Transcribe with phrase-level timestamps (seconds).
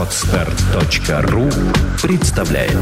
[0.00, 1.50] Отстар.ру
[2.00, 2.72] представляет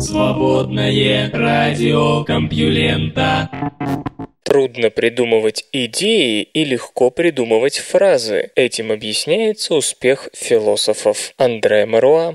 [0.00, 3.50] Свободное радио Компьюлента
[4.44, 8.50] Трудно придумывать идеи и легко придумывать фразы.
[8.56, 12.34] Этим объясняется успех философов Андре Маруа.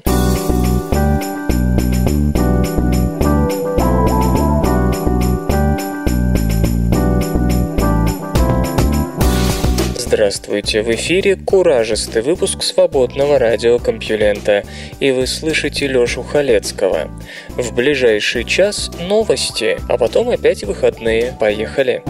[10.16, 14.64] Здравствуйте, в эфире куражистый выпуск свободного радиокомпьюлента,
[15.02, 17.12] и вы слышите Лёшу Халецкого.
[17.50, 21.36] В ближайший час новости, а потом опять выходные.
[21.38, 22.02] Поехали!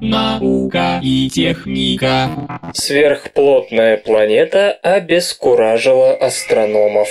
[0.00, 2.30] Наука и техника.
[2.72, 7.08] Сверхплотная планета обескуражила астрономов.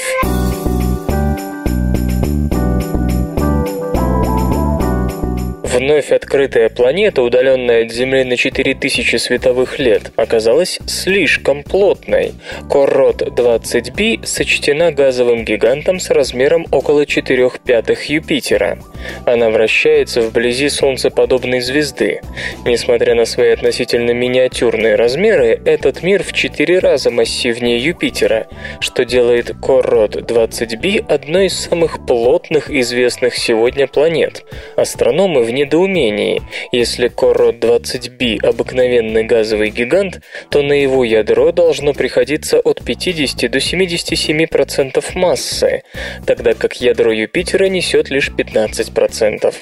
[5.74, 12.34] Вновь открытая планета, удаленная от Земли на 4000 световых лет, оказалась слишком плотной.
[12.70, 18.78] Коррот-20b сочтена газовым гигантом с размером около 4 пятых Юпитера.
[19.26, 22.22] Она вращается вблизи солнцеподобной звезды.
[22.68, 28.46] Несмотря на свои относительно миниатюрные размеры, этот мир в 4 раза массивнее Юпитера,
[28.80, 34.46] что делает Коррот-20b одной из самых плотных известных сегодня планет.
[34.78, 36.42] Астрономы в недоумении.
[36.72, 45.04] Если Коррот-20b– обыкновенный газовый гигант, то на его ядро должно приходиться от 50 до 77%
[45.16, 45.84] массы,
[46.26, 49.54] тогда как ядро Юпитера несет лишь 15%.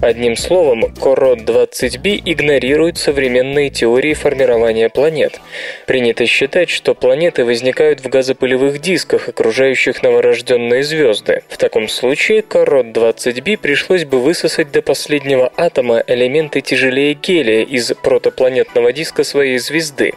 [0.00, 5.40] Одним словом, Коррот-20b игнорирует современные теории формирования планет.
[5.86, 11.42] Принято считать, что планеты возникают в газопылевых дисках, окружающих новорожденные звезды.
[11.48, 17.92] В таком случае Коррот-20b пришлось бы высосать до последнего единственного атома элементы тяжелее гелия из
[18.02, 20.12] протопланетного диска своей звезды.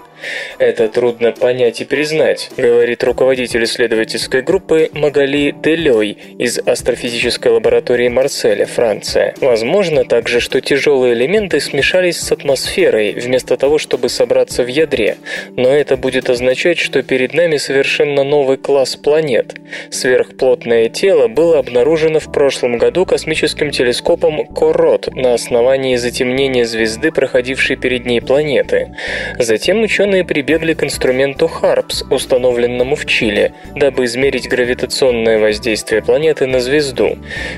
[0.58, 8.66] Это трудно понять и признать, говорит руководитель исследовательской группы Магали Делей из астрофизической лаборатории Марселя,
[8.66, 9.36] Франция.
[9.42, 15.18] Возможно также, что тяжелые элементы смешались с атмосферой вместо того, чтобы собраться в ядре,
[15.56, 19.56] но это будет означать, что перед нами совершенно новый класс планет.
[19.90, 27.76] Сверхплотное тело было обнаружено в прошлом году космическим телескопом Корот на основании затемнения звезды, проходившей
[27.76, 28.96] перед ней планеты.
[29.40, 36.60] Затем ученые прибегли к инструменту HARPS, установленному в Чили, дабы измерить гравитационное воздействие планеты на
[36.60, 37.18] звезду.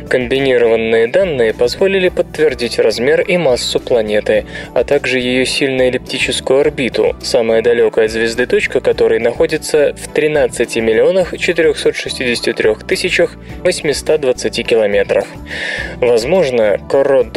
[0.10, 7.62] Комбинированные данные позволили подтвердить размер и массу планеты, а также ее сильно эллиптическую орбиту, самая
[7.62, 15.26] далекая от звезды точка которой находится в 13 миллионах 463 тысячах 820 километрах.
[15.98, 16.80] Возможно,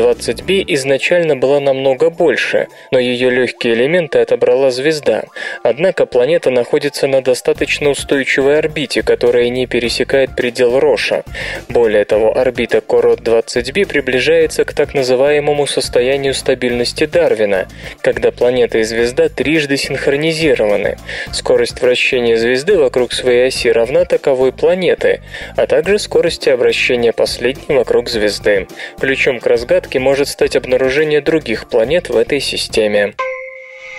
[0.08, 5.24] Корот-20b изначально была намного больше, но ее легкие элементы отобрала звезда.
[5.62, 11.24] Однако планета находится на достаточно устойчивой орбите, которая не пересекает предел Роша.
[11.68, 17.68] Более того, орбита Корот-20b приближается к так называемому состоянию стабильности Дарвина,
[18.00, 20.96] когда планета и звезда трижды синхронизированы.
[21.32, 25.20] Скорость вращения звезды вокруг своей оси равна таковой планеты,
[25.56, 28.66] а также скорости обращения последней вокруг звезды.
[28.98, 33.14] Ключом к разгадке может стать обнаружение других планет в этой системе.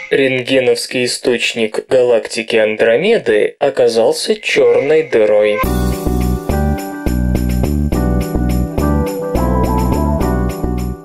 [0.10, 5.60] Рентгеновский источник галактики Андромеды оказался черной дырой.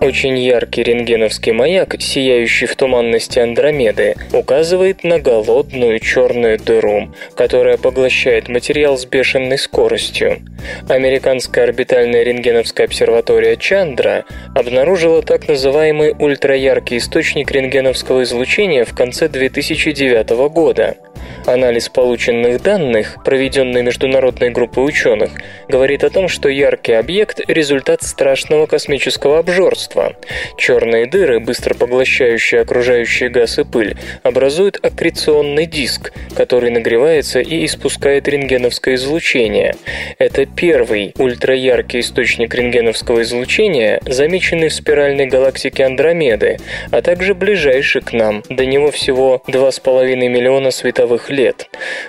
[0.04, 8.50] Очень яркий рентгеновский маяк, сияющий в туманности Андромеды, указывает на голодную черную дыру, которая поглощает
[8.50, 10.42] материал с бешеной скоростью.
[10.90, 20.28] Американская орбитальная рентгеновская обсерватория Чандра обнаружила так называемый ультраяркий источник рентгеновского излучения в конце 2009
[20.50, 20.98] года.
[21.46, 25.30] Анализ полученных данных, проведенный международной группой ученых,
[25.68, 30.16] говорит о том, что яркий объект– результат страшного космического обжорства.
[30.56, 38.26] Черные дыры, быстро поглощающие окружающий газ и пыль, образуют аккреционный диск, который нагревается и испускает
[38.28, 39.74] рентгеновское излучение.
[40.18, 46.58] Это первый ультраяркий источник рентгеновского излучения, замеченный в спиральной галактике Андромеды,
[46.90, 48.42] а также ближайший к нам.
[48.48, 51.68] До него всего 2,5 миллиона световых лет.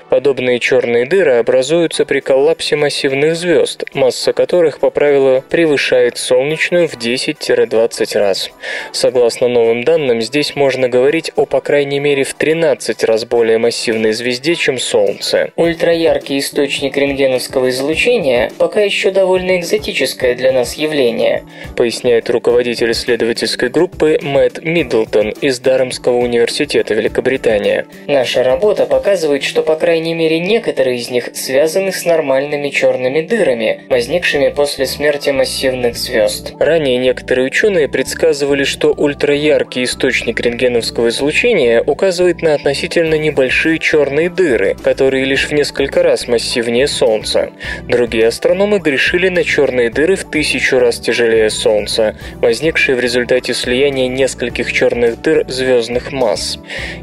[0.09, 6.95] Подобные черные дыры образуются при коллапсе массивных звезд, масса которых, по правилу, превышает солнечную в
[6.95, 8.51] 10-20 раз.
[8.91, 14.13] Согласно новым данным, здесь можно говорить о по крайней мере в 13 раз более массивной
[14.13, 15.51] звезде, чем Солнце.
[15.55, 21.43] Ультраяркий источник рентгеновского излучения пока еще довольно экзотическое для нас явление,
[21.75, 27.85] поясняет руководитель исследовательской группы Мэтт Миддлтон из Дарамского университета Великобритания.
[28.07, 33.81] Наша работа показывает, что по крайней мере некоторые из них связаны с нормальными черными дырами,
[33.89, 36.53] возникшими после смерти массивных звезд.
[36.59, 44.77] Ранее некоторые ученые предсказывали, что ультраяркий источник рентгеновского излучения указывает на относительно небольшие черные дыры,
[44.81, 47.49] которые лишь в несколько раз массивнее Солнца.
[47.83, 54.07] Другие астрономы грешили на черные дыры в тысячу раз тяжелее Солнца, возникшие в результате слияния
[54.07, 56.57] нескольких черных дыр звездных масс.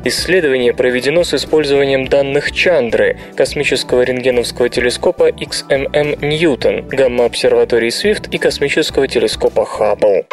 [0.05, 9.08] Исследование проведено с использованием данных Чандры, космического рентгеновского телескопа XMM Ньютон, гамма-обсерватории Свифт и космического
[9.08, 10.26] телескопа Хаббл.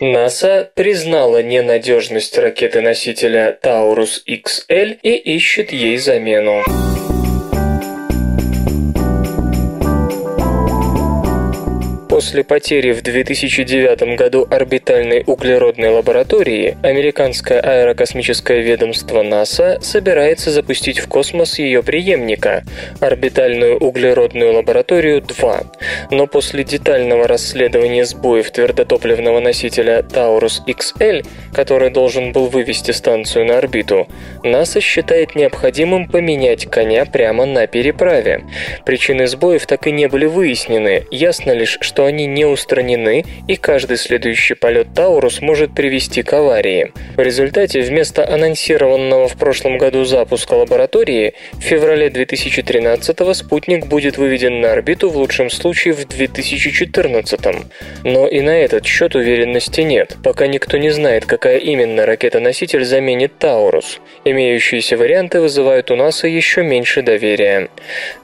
[0.00, 6.62] НАСА признала ненадежность ракеты-носителя Таурус XL и ищет ей замену.
[12.20, 21.08] После потери в 2009 году орбитальной углеродной лаборатории американское аэрокосмическое ведомство НАСА собирается запустить в
[21.08, 22.64] космос ее преемника–
[23.00, 25.62] орбитальную углеродную лабораторию 2.
[26.10, 33.56] Но после детального расследования сбоев твердотопливного носителя Taurus XL, который должен был вывести станцию на
[33.56, 34.06] орбиту,
[34.44, 38.44] НАСА считает необходимым поменять коня прямо на переправе.
[38.84, 43.96] Причины сбоев так и не были выяснены, ясно лишь, что они не устранены, и каждый
[43.96, 46.92] следующий полет Таурус может привести к аварии.
[47.16, 54.60] В результате вместо анонсированного в прошлом году запуска лаборатории в феврале 2013 спутник будет выведен
[54.60, 57.40] на орбиту в лучшем случае в 2014.
[58.04, 63.38] Но и на этот счет уверенности нет, пока никто не знает, какая именно ракета-носитель заменит
[63.38, 64.00] Таурус.
[64.24, 67.68] Имеющиеся варианты вызывают у НАСА еще меньше доверия.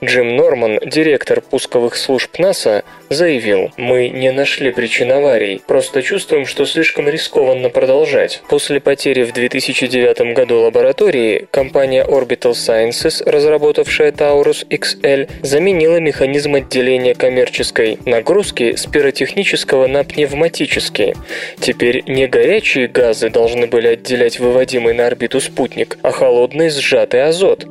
[0.05, 6.65] Джим Норман, директор пусковых служб НАСА, заявил, «Мы не нашли причин аварий, просто чувствуем, что
[6.65, 8.43] слишком рискованно продолжать».
[8.49, 17.15] После потери в 2009 году лаборатории, компания Orbital Sciences, разработавшая Taurus XL, заменила механизм отделения
[17.15, 21.15] коммерческой нагрузки с пиротехнического на пневматический.
[21.61, 27.67] Теперь не горячие газы должны были отделять выводимый на орбиту спутник, а холодный сжатый азот.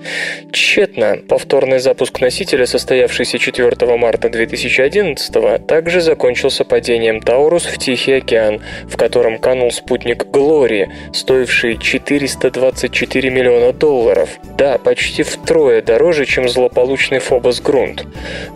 [0.51, 1.19] Тщетно.
[1.27, 8.97] Повторный запуск носителя, состоявшийся 4 марта 2011 также закончился падением Таурус в Тихий океан, в
[8.97, 14.29] котором канул спутник Глори, стоивший 424 миллиона долларов.
[14.57, 18.05] Да, почти втрое дороже, чем злополучный Фобос Грунт.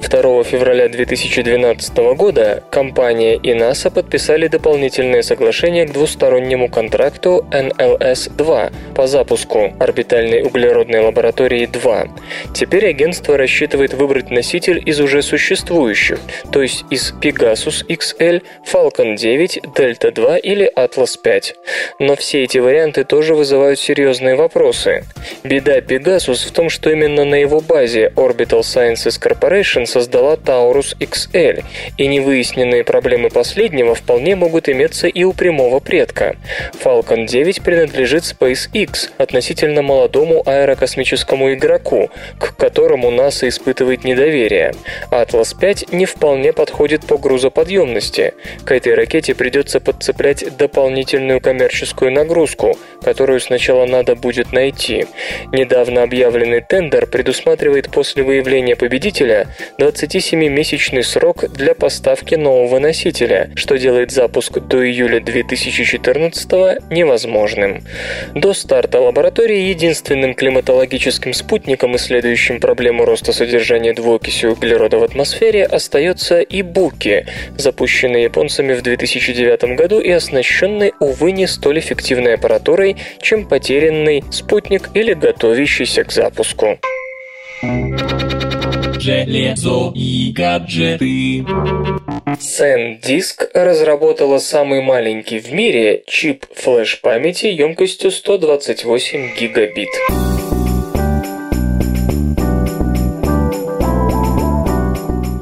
[0.01, 9.07] 2 февраля 2012 года компания и НАСА подписали дополнительное соглашение к двустороннему контракту NLS-2 по
[9.07, 12.07] запуску орбитальной углеродной лаборатории 2.
[12.53, 16.19] Теперь агентство рассчитывает выбрать носитель из уже существующих,
[16.51, 21.55] то есть из Pegasus XL, Falcon 9, Delta 2 или Atlas 5.
[21.99, 25.03] Но все эти варианты тоже вызывают серьезные вопросы.
[25.43, 31.63] Беда Pegasus в том, что именно на его базе Orbital Sciences Corporation создала Taurus XL,
[31.97, 36.37] и невыясненные проблемы последнего вполне могут иметься и у прямого предка.
[36.81, 44.73] Falcon 9 принадлежит SpaceX, относительно молодому аэрокосмическому игроку, к которому НАСА испытывает недоверие.
[45.11, 48.35] Atlas 5 не вполне подходит по грузоподъемности.
[48.65, 55.07] К этой ракете придется подцеплять дополнительную коммерческую нагрузку, которую сначала надо будет найти.
[55.51, 59.47] Недавно объявленный тендер предусматривает после выявления победителя
[59.79, 67.83] 27-месячный срок для поставки нового носителя, что делает запуск до июля 2014 невозможным.
[68.35, 76.41] До старта лаборатории единственным климатологическим спутником, исследующим проблему роста содержания двуокиси углерода в атмосфере, остается
[76.99, 77.25] Ибуки,
[77.57, 84.89] запущенный японцами в 2009 году и оснащенный, увы, не столь эффективной аппаратурой, чем потерянный спутник
[84.93, 86.77] или готовящийся к запуску.
[88.99, 91.45] Железо и гаджеты.
[92.39, 99.89] SanDisk разработала самый маленький в мире чип флеш-памяти емкостью 128 гигабит.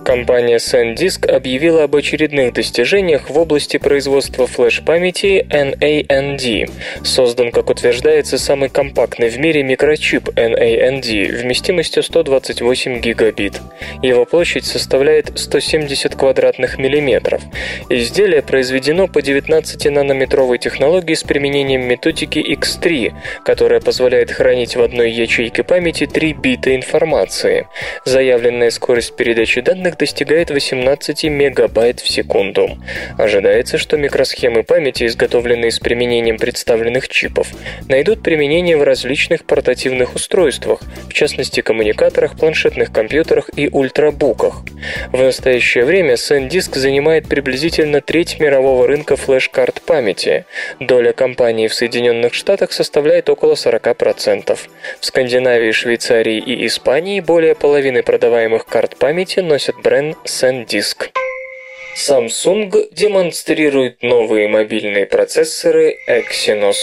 [0.07, 6.71] Компания SanDisk объявила об очередных достижениях в области производства флеш-памяти NAND.
[7.03, 13.59] Создан, как утверждается, самый компактный в мире микрочип NAND вместимостью 128 гигабит.
[14.01, 17.41] Его площадь составляет 170 квадратных миллиметров.
[17.89, 23.11] Изделие произведено по 19-нанометровой технологии с применением методики X3,
[23.43, 27.67] которая позволяет хранить в одной ячейке памяти 3 бита информации.
[28.05, 32.77] Заявленная скорость передачи данных достигает 18 мегабайт в секунду.
[33.17, 37.49] Ожидается, что микросхемы памяти, изготовленные с применением представленных чипов,
[37.89, 44.63] найдут применение в различных портативных устройствах, в частности коммуникаторах, планшетных компьютерах и ультрабуках.
[45.11, 50.45] В настоящее время SanDisk занимает приблизительно треть мирового рынка флеш-карт памяти.
[50.79, 54.57] Доля компании в Соединенных Штатах составляет около 40%.
[55.01, 61.11] В Скандинавии, Швейцарии и Испании более половины продаваемых карт памяти носят бренд SanDisk.
[61.95, 66.75] Samsung демонстрирует новые мобильные процессоры Exynos.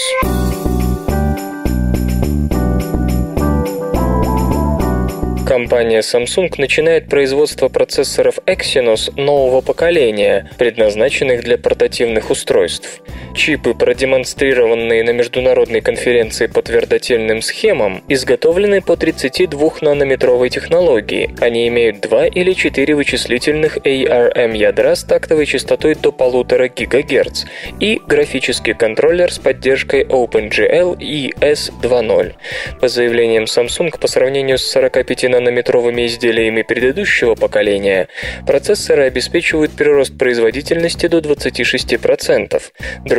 [5.47, 13.03] Компания Samsung начинает производство процессоров Exynos нового поколения, предназначенных для портативных устройств.
[13.35, 21.35] Чипы, продемонстрированные на международной конференции по твердотельным схемам, изготовлены по 32-нанометровой технологии.
[21.41, 27.45] Они имеют 2 или 4 вычислительных ARM ядра с тактовой частотой до 1,5 ГГц
[27.81, 32.35] и графический контроллер с поддержкой OpenGL ES 2.0.
[32.81, 38.07] По заявлениям Samsung, по сравнению с 45 нанометровыми изделиями предыдущего поколения,
[38.47, 42.63] процессоры обеспечивают прирост производительности до 26%.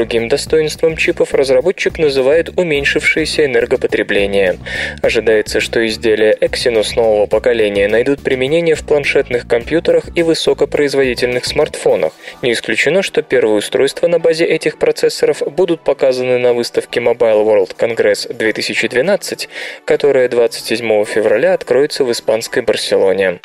[0.06, 4.60] Другим достоинством чипов разработчик называет уменьшившееся энергопотребление.
[5.02, 12.14] Ожидается, что изделия Exynos нового поколения найдут применение в планшетных компьютерах и высокопроизводительных смартфонах.
[12.44, 17.76] Не исключено, что первые устройства на базе этих процессоров будут показаны на выставке Mobile World
[17.76, 19.50] Congress 2012,
[19.86, 23.40] которая 27 февраля откроется в испанской Барселоне.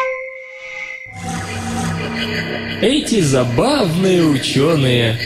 [2.82, 5.18] Эти забавные ученые.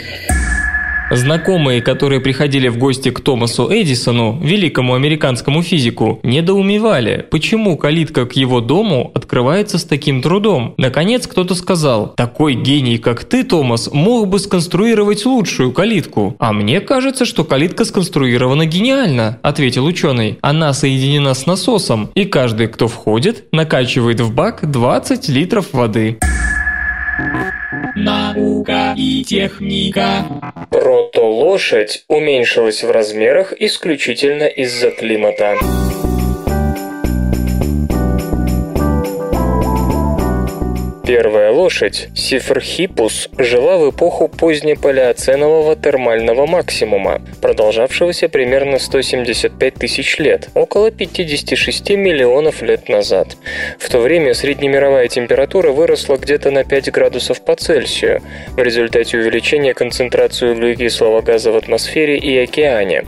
[1.14, 8.32] Знакомые, которые приходили в гости к Томасу Эдисону, великому американскому физику, недоумевали, почему калитка к
[8.32, 10.74] его дому открывается с таким трудом.
[10.76, 16.34] Наконец кто-то сказал, такой гений, как ты, Томас, мог бы сконструировать лучшую калитку.
[16.40, 20.38] А мне кажется, что калитка сконструирована гениально, ответил ученый.
[20.40, 26.18] Она соединена с насосом, и каждый, кто входит, накачивает в бак 20 литров воды.
[27.94, 30.24] Наука и техника.
[30.70, 35.56] Прото-лошадь уменьшилась в размерах исключительно из-за климата.
[41.06, 50.90] Первая лошадь, Сифрхипус, жила в эпоху позднепалеоценового термального максимума, продолжавшегося примерно 175 тысяч лет, около
[50.90, 53.36] 56 миллионов лет назад.
[53.78, 58.22] В то время среднемировая температура выросла где-то на 5 градусов по Цельсию
[58.56, 63.04] в результате увеличения концентрации углекислого газа в атмосфере и океане.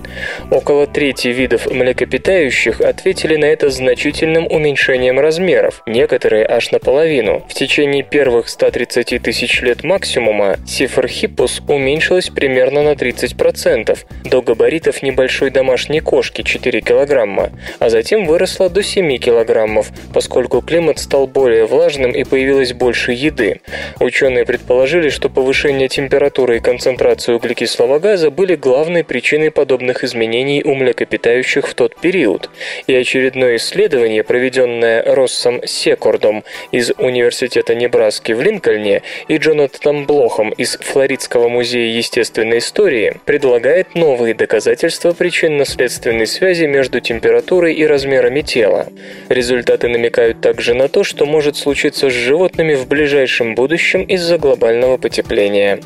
[0.50, 7.42] Около трети видов млекопитающих ответили на это значительным уменьшением размеров, некоторые аж наполовину.
[7.48, 15.02] В течение течение первых 130 тысяч лет максимума Сифрхиппус уменьшилась примерно на 30%, до габаритов
[15.02, 21.64] небольшой домашней кошки 4 килограмма, а затем выросла до 7 килограммов, поскольку климат стал более
[21.66, 23.60] влажным и появилось больше еды.
[24.00, 30.74] Ученые предположили, что повышение температуры и концентрации углекислого газа были главной причиной подобных изменений у
[30.74, 32.50] млекопитающих в тот период.
[32.88, 40.76] И очередное исследование, проведенное Россом Секордом из Университета Небраски в Линкольне и Джонатаном Блохом из
[40.78, 48.88] Флоридского музея естественной истории предлагает новые доказательства причинно-следственной связи между температурой и размерами тела.
[49.28, 54.96] Результаты намекают также на то, что может случиться с животными в ближайшем будущем из-за глобального
[54.96, 55.80] потепления.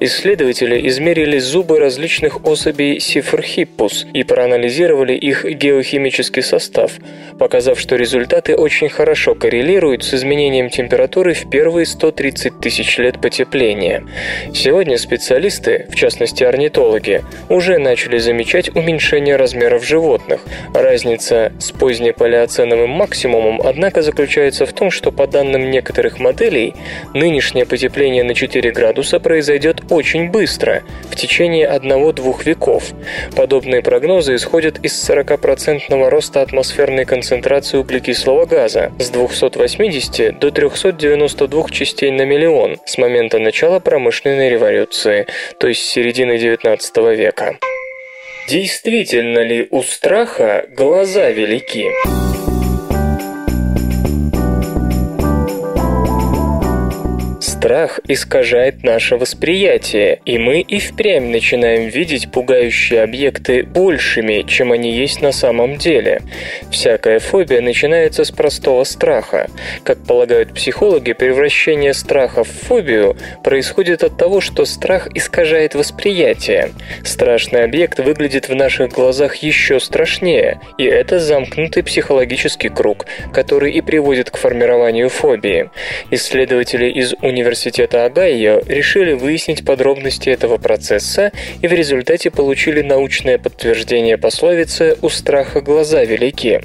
[0.00, 6.92] Исследователи измерили зубы различных особей сифрхиппус и проанализировали их геохимический состав,
[7.38, 13.20] показав, что результаты очень хорошо коррелируют с изменением температуры температуры в первые 130 тысяч лет
[13.20, 14.04] потепления.
[14.54, 20.40] Сегодня специалисты, в частности орнитологи, уже начали замечать уменьшение размеров животных.
[20.74, 26.74] Разница с позднепалеоценовым максимумом, однако, заключается в том, что по данным некоторых моделей,
[27.14, 32.84] нынешнее потепление на 4 градуса произойдет очень быстро, в течение одного-двух веков.
[33.36, 41.68] Подобные прогнозы исходят из 40% роста атмосферной концентрации углекислого газа с 280 до 390 92
[41.68, 45.26] частей на миллион с момента начала промышленной революции,
[45.58, 47.58] то есть середины XIX века.
[48.48, 51.90] Действительно ли у страха глаза велики?
[57.60, 64.90] Страх искажает наше восприятие, и мы и впрямь начинаем видеть пугающие объекты большими, чем они
[64.90, 66.22] есть на самом деле.
[66.70, 69.50] Всякая фобия начинается с простого страха.
[69.84, 73.14] Как полагают психологи, превращение страха в фобию
[73.44, 76.70] происходит от того, что страх искажает восприятие.
[77.04, 83.82] Страшный объект выглядит в наших глазах еще страшнее, и это замкнутый психологический круг, который и
[83.82, 85.68] приводит к формированию фобии.
[86.10, 93.38] Исследователи из университета университета Огайо решили выяснить подробности этого процесса и в результате получили научное
[93.38, 96.60] подтверждение пословицы «у страха глаза велики».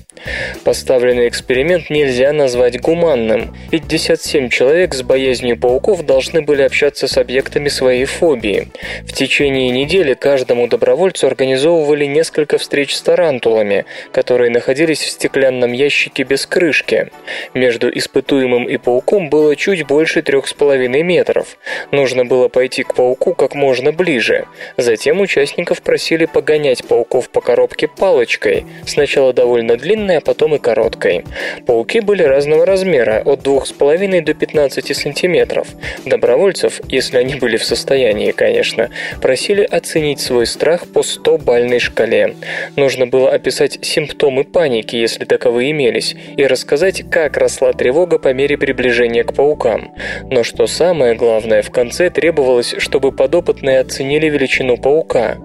[0.63, 3.56] Поставленный эксперимент нельзя назвать гуманным.
[3.72, 8.68] 57 человек с боязнью пауков должны были общаться с объектами своей фобии.
[9.08, 16.24] В течение недели каждому добровольцу организовывали несколько встреч с тарантулами, которые находились в стеклянном ящике
[16.24, 17.10] без крышки.
[17.56, 21.58] Между испытуемым и пауком было чуть больше трех с половиной половиной метров.
[21.91, 24.46] Нужно было пойти к пауку как можно ближе.
[24.75, 31.24] Затем участников просили погонять пауков по коробке палочкой, сначала довольно длинной, а потом и короткой.
[31.65, 35.70] Пауки были разного размера, от 2,5 до 15 сантиметров.
[36.05, 38.89] Добровольцев, если они были в состоянии, конечно,
[39.22, 42.36] просили оценить свой страх по 100-бальной шкале.
[42.75, 48.58] Нужно было описать симптомы паники, если таковые имелись, и рассказать, как росла тревога по мере
[48.58, 49.94] приближения к паукам.
[50.29, 55.38] Но что что самое главное, в конце требовалось, чтобы подопытные оценили величину паука.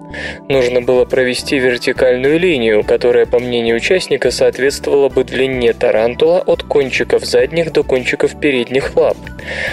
[0.49, 7.23] Нужно было провести вертикальную линию, которая, по мнению участника, соответствовала бы длине тарантула от кончиков
[7.23, 9.17] задних до кончиков передних лап.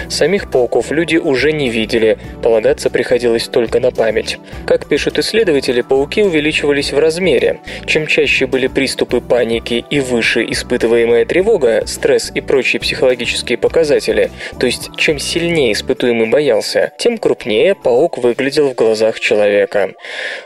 [0.07, 4.37] Самих пауков люди уже не видели, полагаться приходилось только на память.
[4.67, 7.59] Как пишут исследователи, пауки увеличивались в размере.
[7.87, 14.29] Чем чаще были приступы паники и выше испытываемая тревога, стресс и прочие психологические показатели,
[14.59, 19.93] то есть чем сильнее сильнее испытуемый боялся, тем крупнее паук выглядел в глазах человека.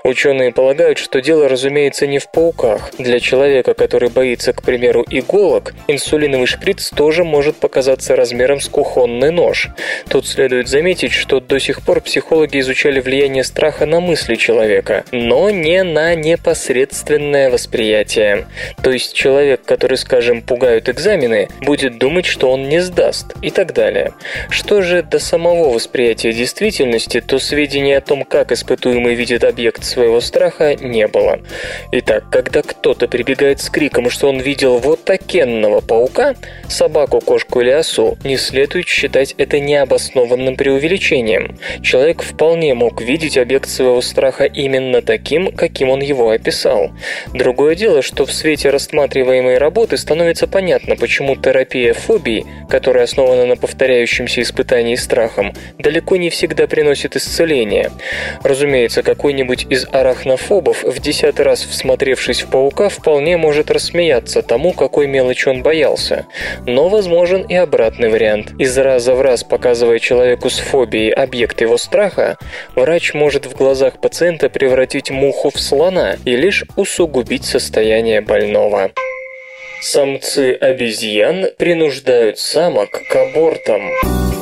[0.04, 2.92] Ученые полагают, что дело, разумеется, не в пауках.
[3.00, 9.32] Для человека, который боится, к примеру, иголок, инсулиновый шприц тоже может показаться размером с кухонный
[9.32, 9.70] нож.
[10.10, 15.50] Тут следует заметить, что до сих пор психологи изучали влияние страха на мысли человека, но
[15.50, 18.46] не на непосредственное восприятие.
[18.84, 23.74] То есть человек, который, скажем, пугают экзамены, будет думать, что он не сдаст и так
[23.74, 24.14] далее.
[24.52, 30.22] Что же до самого восприятия действительности, то сведений о том, как испытуемый видит объект своего
[30.22, 31.40] страха, не было.
[31.92, 36.36] Итак, когда кто-то прибегает с криком, что он видел вот такенного паука,
[36.68, 41.58] собаку, кошку или осу, не следует считать это необоснованным преувеличением.
[41.82, 46.92] Человек вполне мог видеть объект своего страха именно таким, каким он его описал.
[47.34, 53.56] Другое дело, что в свете рассматриваемой работы становится понятно, почему терапия фобий, которая основана на
[53.56, 57.92] повторяющемся испытании испытаний страхом далеко не всегда приносит исцеление.
[58.44, 65.08] Разумеется, какой-нибудь из арахнофобов, в десятый раз всмотревшись в паука, вполне может рассмеяться тому, какой
[65.08, 66.26] мелочи он боялся.
[66.66, 68.54] Но возможен и обратный вариант.
[68.60, 72.38] Из раза в раз показывая человеку с фобией объект его страха,
[72.76, 78.92] врач может в глазах пациента превратить муху в слона и лишь усугубить состояние больного.
[79.82, 84.33] Самцы обезьян принуждают самок к абортам.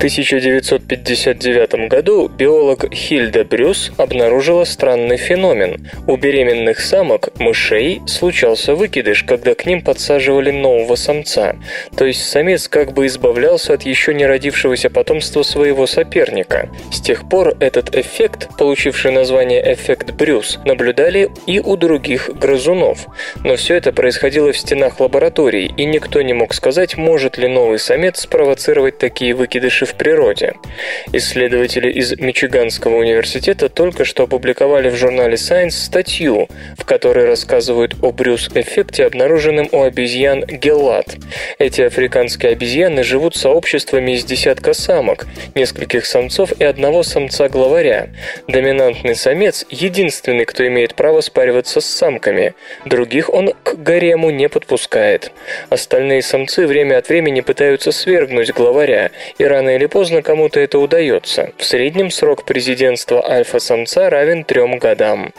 [0.00, 5.86] 1959 году биолог Хильда Брюс обнаружила странный феномен.
[6.06, 11.56] У беременных самок, мышей, случался выкидыш, когда к ним подсаживали нового самца.
[11.98, 16.70] То есть самец как бы избавлялся от еще не родившегося потомства своего соперника.
[16.90, 23.06] С тех пор этот эффект, получивший название эффект Брюс, наблюдали и у других грызунов.
[23.44, 27.78] Но все это происходило в стенах лабораторий, и никто не мог сказать, может ли новый
[27.78, 30.54] самец спровоцировать такие выкидыши в природе.
[31.12, 36.48] Исследователи из Мичиганского университета только что опубликовали в журнале Science статью,
[36.78, 41.16] в которой рассказывают о брюс-эффекте, обнаруженном у обезьян геллат.
[41.58, 48.10] Эти африканские обезьяны живут сообществами из десятка самок, нескольких самцов и одного самца-главаря.
[48.48, 52.54] Доминантный самец– единственный, кто имеет право спариваться с самками.
[52.84, 55.32] Других он к гарему не подпускает.
[55.68, 60.78] Остальные самцы время от времени пытаются свергнуть главаря, и рано или или поздно кому-то это
[60.78, 61.52] удается.
[61.56, 65.32] В среднем срок президентства альфа-самца равен трем годам.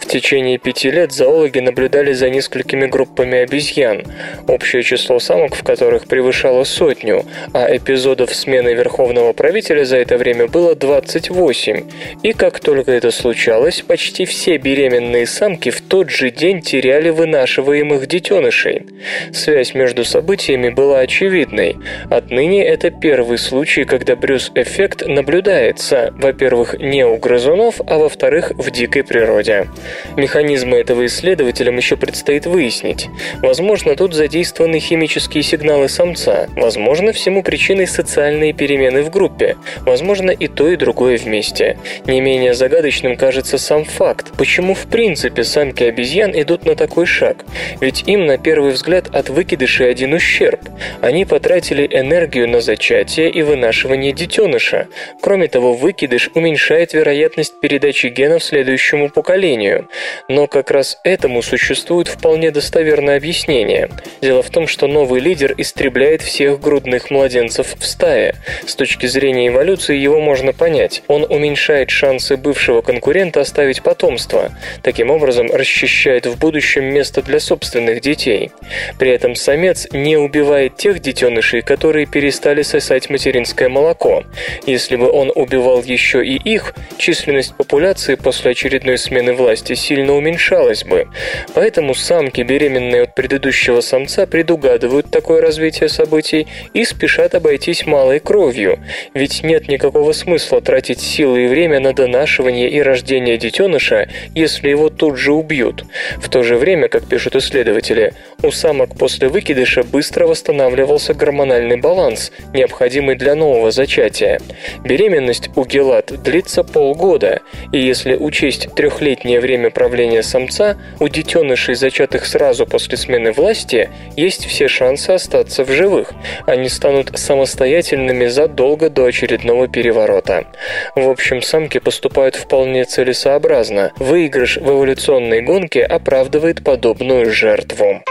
[0.00, 4.02] В течение пяти лет зоологи наблюдали за несколькими группами обезьян,
[4.48, 10.46] общее число самок в которых превышало сотню, а эпизодов смены верховного правителя за это время
[10.46, 11.84] было 28.
[12.22, 18.06] И как только это случалось, почти все беременные самки в тот же день теряли вынашиваемых
[18.06, 18.86] детенышей.
[19.34, 21.76] Связь между событиями была очевидной.
[22.08, 29.04] Отныне это первый случай, когда Брюс-эффект наблюдается, во-первых, не у грызунов, а во-вторых, в дикой
[29.04, 29.68] природе.
[30.16, 33.08] Механизмы этого исследователям еще предстоит выяснить.
[33.40, 40.48] Возможно, тут задействованы химические сигналы самца, возможно, всему причиной социальные перемены в группе, возможно, и
[40.48, 41.78] то, и другое вместе.
[42.06, 47.44] Не менее загадочным кажется сам факт, почему в принципе самки обезьян идут на такой шаг,
[47.80, 50.60] ведь им на первый взгляд от выкидышей один ущерб.
[51.00, 54.88] Они потратили энергию на зачатие и вынашивание детеныша.
[55.20, 59.88] Кроме того, выкидыш уменьшает вероятность передачи генов следующему поколению.
[60.28, 63.88] Но как раз этому существует вполне достоверное объяснение.
[64.20, 68.34] Дело в том, что новый лидер истребляет всех грудных младенцев в стае.
[68.66, 71.02] С точки зрения эволюции его можно понять.
[71.08, 74.52] Он уменьшает шансы бывшего конкурента оставить потомство.
[74.82, 78.50] Таким образом, расчищает в будущем место для собственных детей.
[78.98, 84.24] При этом самец не убивает тех детенышей, которые перестали сосать материнское молоко.
[84.66, 90.84] Если бы он убивал еще и их, численность популяции после очередной смены власти сильно уменьшалась
[90.84, 91.08] бы.
[91.54, 98.78] Поэтому самки, беременные от предыдущего самца, предугадывают такое развитие событий и спешат обойтись малой кровью,
[99.14, 104.88] ведь нет никакого смысла тратить силы и время на донашивание и рождение детеныша, если его
[104.88, 105.84] тут же убьют.
[106.18, 112.32] В то же время, как пишут исследователи, у самок после выкидыша быстро восстанавливался гормональный баланс,
[112.52, 114.40] необходимый для нового зачатия.
[114.84, 117.40] Беременность у гелат длится полгода,
[117.72, 124.46] и если учесть трехлетнее время правления самца, у детенышей, зачатых сразу после смены власти, есть
[124.46, 126.12] все шансы остаться в живых.
[126.46, 130.46] Они станут самостоятельными задолго до очередного переворота.
[130.94, 133.92] В общем, самки поступают вполне целесообразно.
[133.98, 138.02] Выигрыш в эволюционной гонке оправдывает подобную жертву.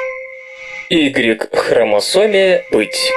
[0.90, 3.14] Y-хромосоме быть.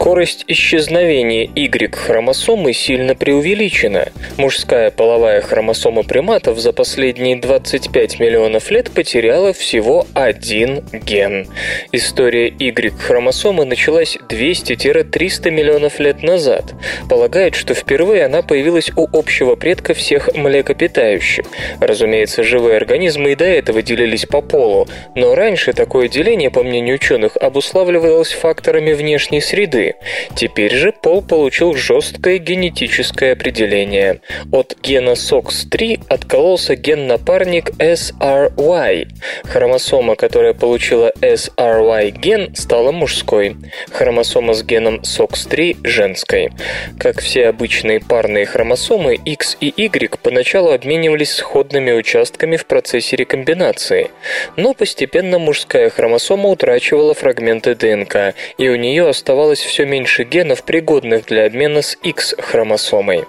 [0.00, 4.08] Скорость исчезновения Y-хромосомы сильно преувеличена.
[4.38, 11.46] Мужская половая хромосома приматов за последние 25 миллионов лет потеряла всего один ген.
[11.92, 16.72] История Y-хромосомы началась 200-300 миллионов лет назад.
[17.10, 21.44] Полагают, что впервые она появилась у общего предка всех млекопитающих.
[21.78, 26.94] Разумеется, живые организмы и до этого делились по полу, но раньше такое деление, по мнению
[26.94, 29.89] ученых, обуславливалось факторами внешней среды,
[30.34, 34.20] Теперь же пол получил жесткое генетическое определение.
[34.52, 39.08] От гена SOX3 откололся ген-напарник SRY.
[39.44, 43.56] Хромосома, которая получила SRY ген, стала мужской.
[43.92, 46.50] Хромосома с геном SOX3– женской.
[46.98, 54.10] Как все обычные парные хромосомы, X и Y поначалу обменивались сходными участками в процессе рекомбинации.
[54.56, 61.26] Но постепенно мужская хромосома утрачивала фрагменты ДНК, и у нее оставалось все меньше генов, пригодных
[61.26, 63.24] для обмена с X-хромосомой.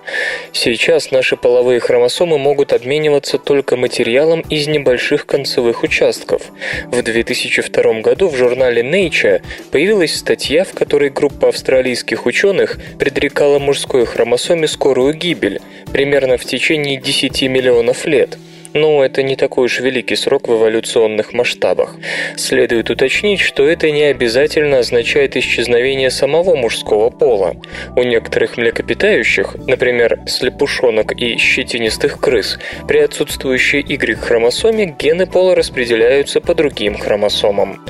[0.54, 6.44] Сейчас наши половые хромосомы могут обмениваться только материалом из небольших концевых участков.
[6.86, 14.06] В 2002 году в журнале Nature появилась статья, в которой группа австралийских ученых предрекала мужской
[14.06, 15.62] хромосоме скорую гибель,
[15.92, 18.38] примерно в течение 10 миллионов лет–
[18.74, 21.96] но это не такой уж великий срок в эволюционных масштабах.
[22.38, 27.56] Следует уточнить, что это не обязательно означает исчезновение самого мужского пола.
[27.96, 36.56] У некоторых млекопитающих, например, слепушонок и щетинистых крыс, при отсутствующей Y-хромосоме гены пола распределяются по
[36.56, 37.86] другим хромосомам.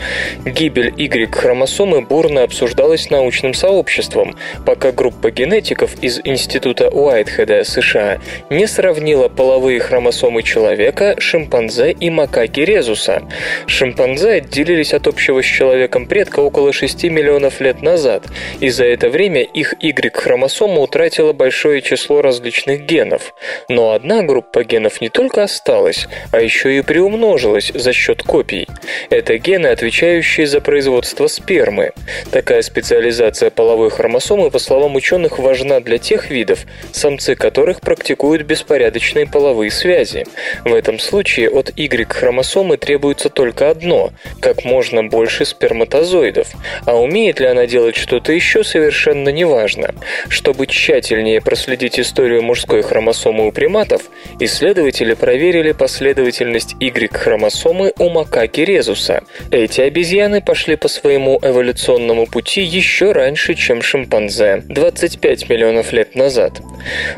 [0.46, 9.28] Гибель Y-хромосомы бурно обсуждалась научным сообществом, пока группа генетиков из Института Уайтхеда, США, не сравнила
[9.30, 13.24] половые хромосомы человека человека, шимпанзе и макаки резуса.
[13.68, 18.24] Шимпанзе отделились от общего с человеком предка около 6 миллионов лет назад,
[18.62, 23.34] и за это время их Y-хромосома утратила большое число различных генов.
[23.68, 28.68] Но одна группа генов не только осталась, а еще и приумножилась за счет копий.
[29.10, 31.92] Это гены, отвечающие за производство спермы.
[32.32, 36.60] Такая специализация половой хромосомы, по словам ученых, важна для тех видов,
[36.94, 40.26] самцы которых практикуют беспорядочные половые связи.
[40.66, 46.48] В этом случае от Y-хромосомы требуется только одно– как можно больше сперматозоидов.
[46.86, 49.94] А умеет ли она делать что-то еще, совершенно неважно.
[50.30, 54.04] Чтобы тщательнее проследить историю мужской хромосомы у приматов,
[54.40, 59.24] исследователи проверили последовательность Y-хромосомы у макаки резуса.
[59.52, 66.62] Эти обезьяны пошли по своему эволюционному пути еще раньше, чем шимпанзе– 25 миллионов лет назад.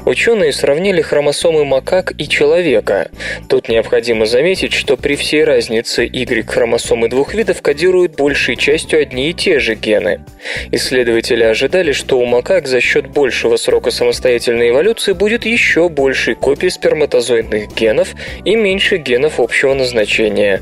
[0.06, 3.10] Ученые сравнили хромосомы макак и человека.
[3.48, 9.34] Тут необходимо заметить, что при всей разнице Y-хромосомы двух видов кодируют большей частью одни и
[9.34, 10.24] те же гены.
[10.72, 16.69] Исследователи ожидали, что у макак за счет большего срока самостоятельной эволюции будет еще больше копий
[16.69, 18.10] сперматозоидных генов
[18.46, 20.62] и меньше генов общего назначения.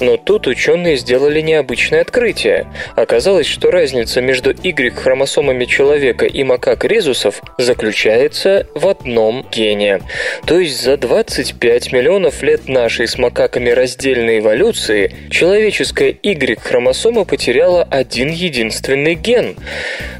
[0.00, 2.66] Но тут ученые сделали необычное открытие.
[2.96, 10.00] Оказалось, что разница между Y-хромосомами человека и макак резусов заключается в одном гене.
[10.46, 18.30] То есть за 25 миллионов лет нашей с макаками раздельной эволюции человеческая Y-хромосома потеряла один
[18.30, 19.54] единственный ген.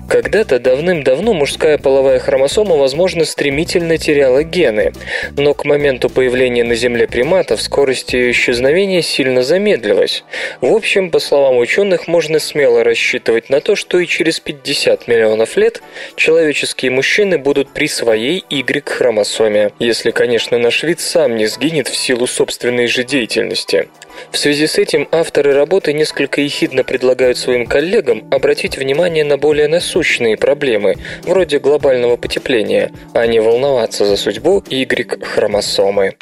[0.08, 4.92] Когда-то давным-давно мужская половая хромосома, возможно, стремительно теряла гены,
[5.36, 10.24] но к моменту появления на Земле приматов скорость ее исчезновения сильно замедлилась.
[10.60, 15.56] В общем, по словам ученых, можно смело рассчитывать на то, что и через 50 миллионов
[15.56, 15.80] лет
[16.16, 22.26] человеческие мужчины будут при своей Y-хромосоме, если, конечно, наш вид сам не сгинет в силу
[22.26, 23.88] собственной же деятельности.
[24.30, 29.68] В связи с этим авторы работы несколько ехидно предлагают своим коллегам обратить внимание на более
[29.68, 36.16] насущные проблемы, вроде глобального потепления, а не волноваться за судьбу Y-хромосомы.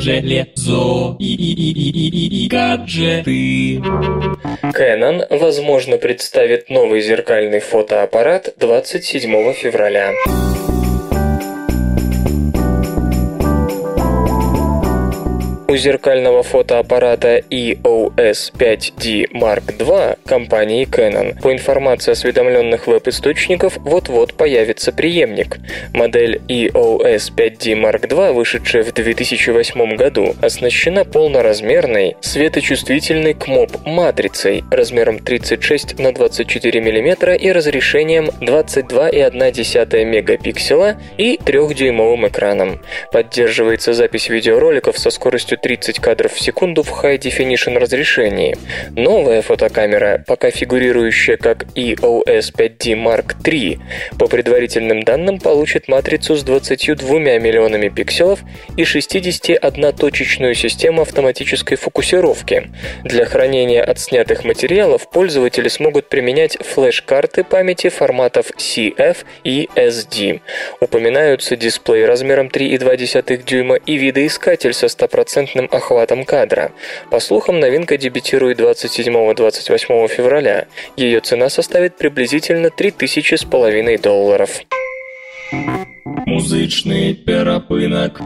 [0.00, 3.76] Железо и, и, и, и, и, и гаджеты.
[4.72, 10.12] Canon, возможно, представит новый зеркальный фотоаппарат 27 февраля.
[15.70, 24.90] У зеркального фотоаппарата EOS 5D Mark II компании Canon по информации осведомленных веб-источников вот-вот появится
[24.90, 25.58] преемник.
[25.94, 36.00] Модель EOS 5D Mark II, вышедшая в 2008 году, оснащена полноразмерной, светочувствительной КМОП-матрицей размером 36
[36.00, 42.80] на 24 мм и разрешением 22,1 мегапикселя и 3-дюймовым экраном.
[43.12, 48.56] Поддерживается запись видеороликов со скоростью 30 кадров в секунду в High Definition разрешении.
[48.96, 53.80] Новая фотокамера, пока фигурирующая как EOS 5D Mark III,
[54.18, 58.40] по предварительным данным получит матрицу с 22 миллионами пикселов
[58.76, 62.70] и 61-точечную систему автоматической фокусировки.
[63.04, 70.40] Для хранения отснятых материалов пользователи смогут применять флеш-карты памяти форматов CF и SD.
[70.80, 76.72] Упоминаются дисплей размером 3,2 дюйма и видоискатель со 100% охватом кадра.
[77.10, 80.66] По слухам, новинка дебютирует 27-28 февраля.
[80.96, 84.62] Ее цена составит приблизительно 3000 с половиной долларов.
[86.26, 88.20] Музычный перапынок.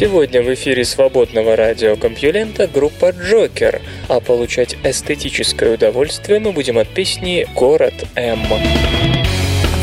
[0.00, 7.46] Сегодня в эфире свободного радиокомпьюлента группа «Джокер», а получать эстетическое удовольствие мы будем от песни
[7.54, 8.40] «Город М».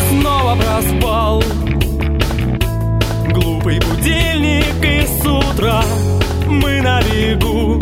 [0.09, 1.43] Снова проспал
[3.31, 5.83] Глупый будильник и с утра
[6.47, 7.79] Мы на бегу.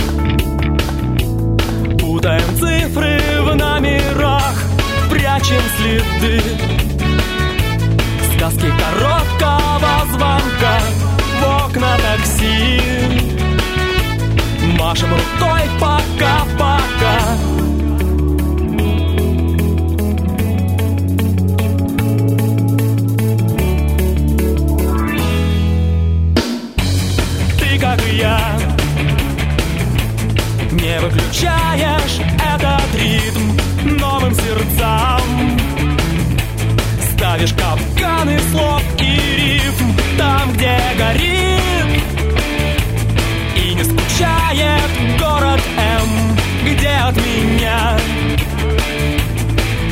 [1.97, 4.61] Путаем цифры в номерах
[5.09, 6.41] Прячем следы.
[8.35, 10.81] Сказки короткого звонка
[11.45, 12.81] В окна такси
[14.79, 17.19] Машем рукой пока-пока
[27.60, 28.39] Ты как и я
[30.71, 35.21] Не выключаешь этот ритм Новым сердцам.
[37.13, 39.14] Ставишь капканы слов и
[41.05, 42.03] горит
[43.55, 47.97] И не скучает город М Где от меня?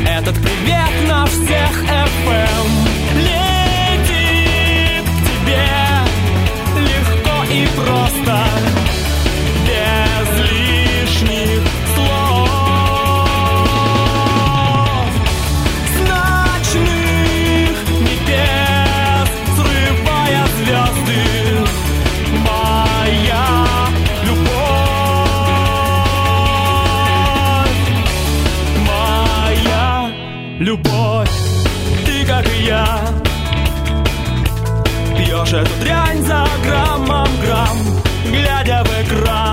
[0.08, 2.53] Этот привет на всех FM
[35.43, 37.77] Пьешь эту дрянь за граммом грамм,
[38.32, 39.53] глядя в экран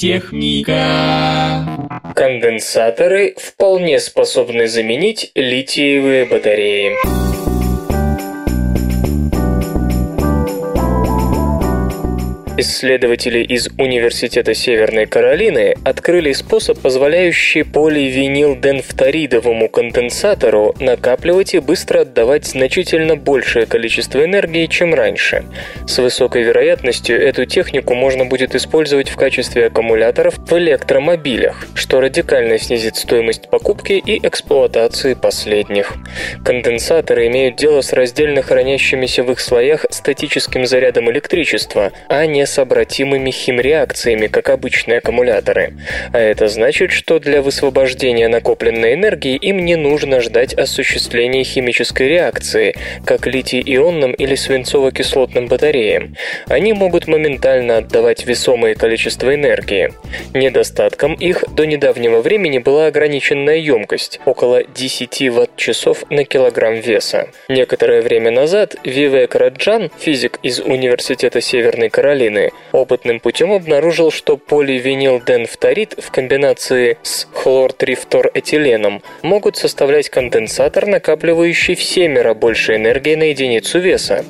[0.00, 1.66] техника.
[2.16, 7.29] Конденсаторы вполне способны заменить литиевые батареи.
[12.60, 23.16] Исследователи из Университета Северной Каролины открыли способ, позволяющий поливинилденфторидовому конденсатору накапливать и быстро отдавать значительно
[23.16, 25.42] большее количество энергии, чем раньше.
[25.86, 32.58] С высокой вероятностью эту технику можно будет использовать в качестве аккумуляторов в электромобилях, что радикально
[32.58, 35.94] снизит стоимость покупки и эксплуатации последних.
[36.44, 42.58] Конденсаторы имеют дело с раздельно хранящимися в их слоях статическим зарядом электричества, а не с
[42.58, 45.74] обратимыми химреакциями, как обычные аккумуляторы.
[46.12, 52.74] А это значит, что для высвобождения накопленной энергии им не нужно ждать осуществления химической реакции,
[53.04, 56.16] как литий-ионным или свинцово-кислотным батареям.
[56.46, 59.92] Они могут моментально отдавать весомое количество энергии.
[60.34, 67.28] Недостатком их до недавнего времени была ограниченная емкость– около 10 ватт-часов на килограмм веса.
[67.48, 72.39] Некоторое время назад Вивек Раджан, физик из Университета Северной Каролины,
[72.72, 82.34] опытным путем обнаружил, что поливинилденфторид в комбинации с хлор-трифторэтиленом могут составлять конденсатор, накапливающий в семеро
[82.34, 84.24] больше энергии на единицу веса,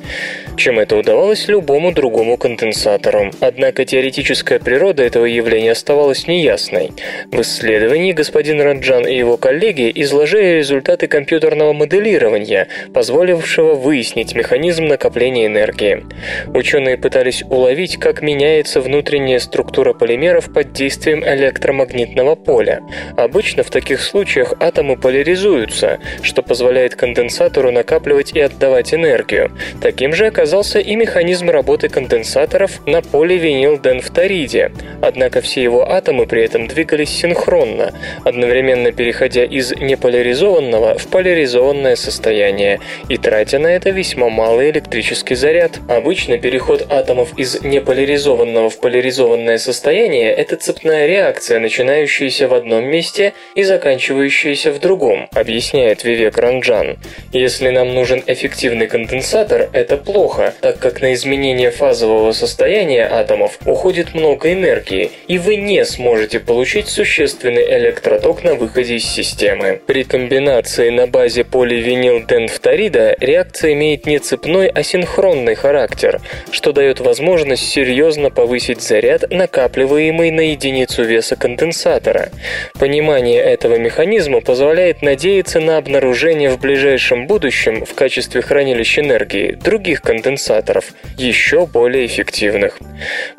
[0.57, 3.31] чем это удавалось любому другому конденсатору.
[3.39, 6.91] Однако теоретическая природа этого явления оставалась неясной.
[7.31, 15.47] В исследовании господин Раджан и его коллеги изложили результаты компьютерного моделирования, позволившего выяснить механизм накопления
[15.47, 16.05] энергии.
[16.53, 22.81] Ученые пытались уловить, как меняется внутренняя структура полимеров под действием электромагнитного поля.
[23.17, 29.51] Обычно в таких случаях атомы поляризуются, что позволяет конденсатору накапливать и отдавать энергию.
[29.81, 34.71] Таким же оказался и механизм работы конденсаторов на поливинилденфториде.
[35.01, 42.79] Однако все его атомы при этом двигались синхронно, одновременно переходя из неполяризованного в поляризованное состояние
[43.09, 45.79] и тратя на это весьма малый электрический заряд.
[45.87, 53.33] Обычно переход атомов из неполяризованного в поляризованное состояние– это цепная реакция, начинающаяся в одном месте
[53.55, 56.97] и заканчивающаяся в другом, объясняет Вивек Ранджан.
[57.31, 64.13] Если нам нужен эффективный конденсатор, это плохо, так как на изменение фазового состояния атомов уходит
[64.13, 69.81] много энергии, и вы не сможете получить существенный электроток на выходе из системы.
[69.85, 77.70] При комбинации на базе поливинилденфторида реакция имеет не цепной, а синхронный характер, что дает возможность
[77.71, 82.29] серьезно повысить заряд, накапливаемый на единицу веса конденсатора.
[82.77, 90.01] Понимание этого механизма позволяет надеяться на обнаружение в ближайшем будущем в качестве хранилища энергии других
[90.01, 92.77] конденсаторов, еще более эффективных.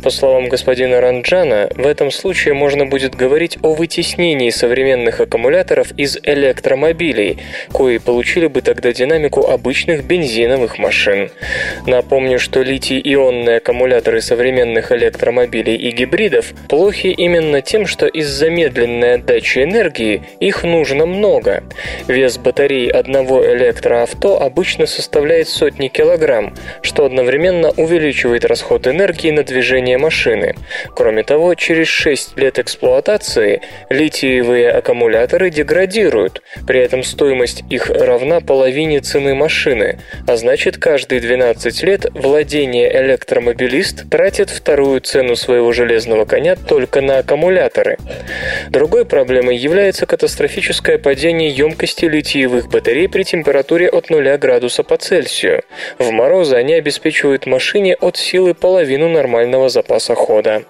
[0.02, 6.18] По словам господина Ранджана, в этом случае можно будет говорить о вытеснении современных аккумуляторов из
[6.22, 7.38] электромобилей,
[7.72, 11.30] кои получили бы тогда динамику обычных бензиновых машин.
[11.86, 19.62] Напомню, что литий-ионные аккумуляторы современных электромобилей и гибридов плохи именно тем, что из-за медленной отдачи
[19.62, 21.64] энергии их нужно много.
[22.08, 29.98] Вес батареи одного электроавто обычно составляет сотни килограмм, что одновременно увеличивает расход энергии на движение
[29.98, 30.54] машины.
[30.94, 39.00] Кроме того, через 6 лет эксплуатации литиевые аккумуляторы деградируют, при этом стоимость их равна половине
[39.00, 46.54] цены машины, а значит каждые 12 лет владение электромобилист тратит вторую цену своего железного коня
[46.54, 47.96] только на аккумуляторы.
[48.68, 55.62] Другой проблемой является катастрофическое падение емкости литиевых батарей при температуре от 0 градуса по Цельсию.
[55.98, 60.64] В морозы они обеспечивают машине от силы половину нормального запаса хода.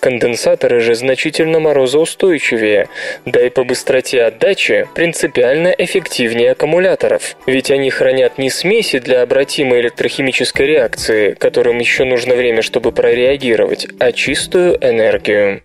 [0.00, 2.88] Конденсаторы же значительно морозоустойчивее,
[3.26, 9.82] да и по быстроте отдачи принципиально эффективнее аккумуляторов, ведь они хранят не смеси для обратимой
[9.82, 15.62] электрохимической реакции, которым еще нужно время, чтобы прореагировать, а чистую энергию.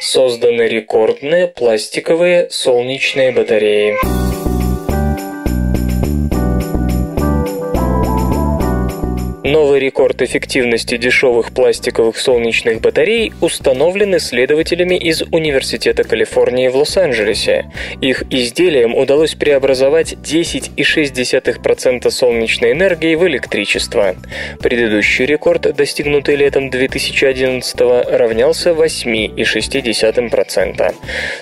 [0.00, 4.21] Созданы рекордные пластиковые солнечные батареи.
[9.44, 17.68] Новый рекорд эффективности дешевых пластиковых солнечных батарей установлен исследователями из Университета Калифорнии в Лос-Анджелесе.
[18.00, 24.14] Их изделиям удалось преобразовать 10,6% солнечной энергии в электричество.
[24.60, 30.94] Предыдущий рекорд, достигнутый летом 2011 равнялся 8,6%.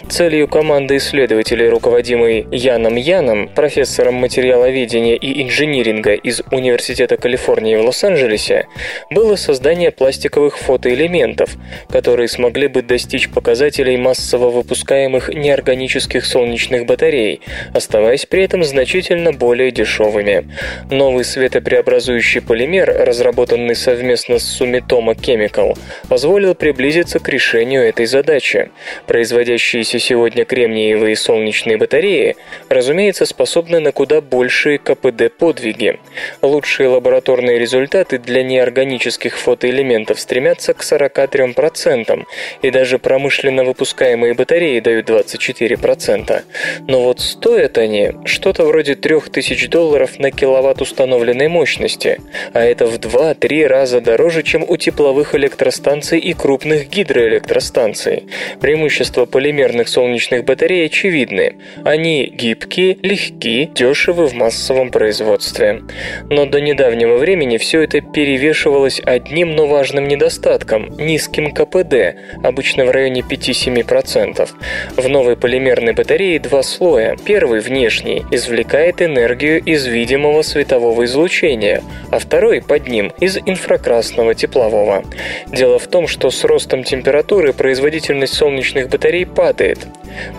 [0.08, 8.68] Целью команды исследователей, руководимой Яном Яном, профессором материаловедения и инжиниринга из Университета Калифорнии в Лос-Анджелесе
[9.10, 11.56] было создание пластиковых фотоэлементов,
[11.88, 17.40] которые смогли бы достичь показателей массово выпускаемых неорганических солнечных батарей,
[17.74, 20.48] оставаясь при этом значительно более дешевыми.
[20.88, 25.76] Новый светопреобразующий полимер, разработанный совместно с Sumitomo Chemical,
[26.08, 28.70] позволил приблизиться к решению этой задачи.
[29.08, 32.36] Производящиеся сегодня кремниевые солнечные батареи,
[32.68, 35.98] разумеется, способны на куда большие КПД подвиги.
[36.40, 42.24] Лучшие лабораторные результаты результаты для неорганических фотоэлементов стремятся к 43%,
[42.60, 46.42] и даже промышленно выпускаемые батареи дают 24%.
[46.86, 52.20] Но вот стоят они что-то вроде 3000 долларов на киловатт установленной мощности,
[52.52, 58.24] а это в 2-3 раза дороже, чем у тепловых электростанций и крупных гидроэлектростанций.
[58.60, 61.54] Преимущества полимерных солнечных батарей очевидны.
[61.84, 65.82] Они гибкие, легки, дешевы в массовом производстве.
[66.28, 72.84] Но до недавнего времени все все это перевешивалось одним, но важным недостатком– низким КПД, обычно
[72.84, 74.48] в районе 5-7%.
[74.96, 77.16] В новой полимерной батарее два слоя.
[77.24, 85.04] Первый, внешний, извлекает энергию из видимого светового излучения, а второй, под ним, из инфракрасного теплового.
[85.46, 89.78] Дело в том, что с ростом температуры производительность солнечных батарей падает.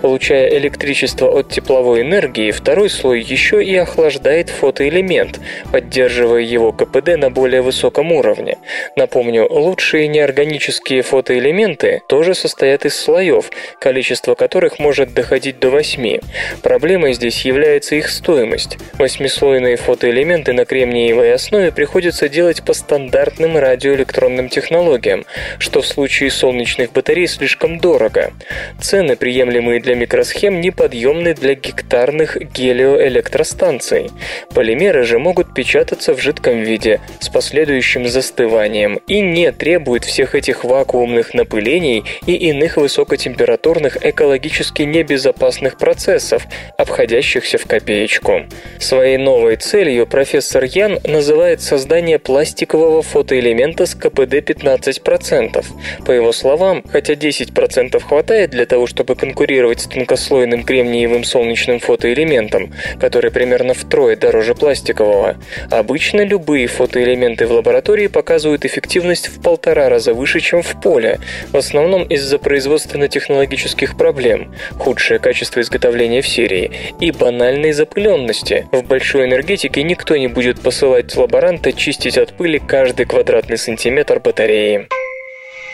[0.01, 5.39] Получая электричество от тепловой энергии, второй слой еще и охлаждает фотоэлемент,
[5.71, 8.57] поддерживая его КПД на более высоком уровне.
[8.97, 16.19] Напомню, лучшие неорганические фотоэлементы тоже состоят из слоев, количество которых может доходить до 8.
[16.63, 18.77] Проблемой здесь является их стоимость.
[18.97, 25.25] Восьмислойные фотоэлементы на кремниевой основе приходится делать по стандартным радиоэлектронным технологиям,
[25.59, 28.33] что в случае солнечных батарей слишком дорого.
[28.81, 34.09] Цены, приемлемые для микросхем, неподъемны для гектарных гелиоэлектростанций.
[34.55, 40.63] Полимеры же могут печататься в жидком виде, с последующим застыванием и не требует всех этих
[40.63, 46.47] вакуумных напылений и иных высокотемпературных экологически небезопасных процессов,
[46.77, 48.43] обходящихся в копеечку.
[48.79, 55.65] Своей новой целью профессор Ян называет создание пластикового фотоэлемента с КПД 15%.
[56.05, 62.73] По его словам, хотя 10% хватает для того, чтобы конкурировать с тонкослойным кремниевым солнечным фотоэлементом,
[62.99, 65.37] который примерно втрое дороже пластикового,
[65.69, 71.19] обычно любые фотоэлементы элементы в лаборатории показывают эффективность в полтора раза выше, чем в поле,
[71.51, 78.67] в основном из-за производственно-технологических проблем, худшее качество изготовления в серии и банальной запыленности.
[78.71, 84.87] В большой энергетике никто не будет посылать лаборанта чистить от пыли каждый квадратный сантиметр батареи.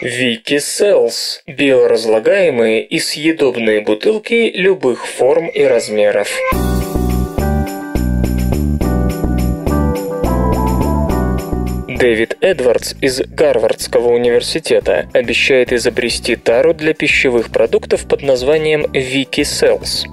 [0.01, 6.29] Вики Селс– биоразлагаемые и съедобные бутылки любых форм и размеров.
[11.97, 20.05] Дэвид Эдвардс из Гарвардского университета обещает изобрести тару для пищевых продуктов под названием Wiki Cells.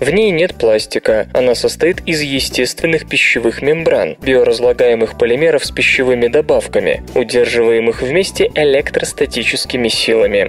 [0.00, 7.04] В ней нет пластика, она состоит из естественных пищевых мембран, биоразлагаемых полимеров с пищевыми добавками,
[7.14, 10.48] удерживаемых вместе электростатическими силами.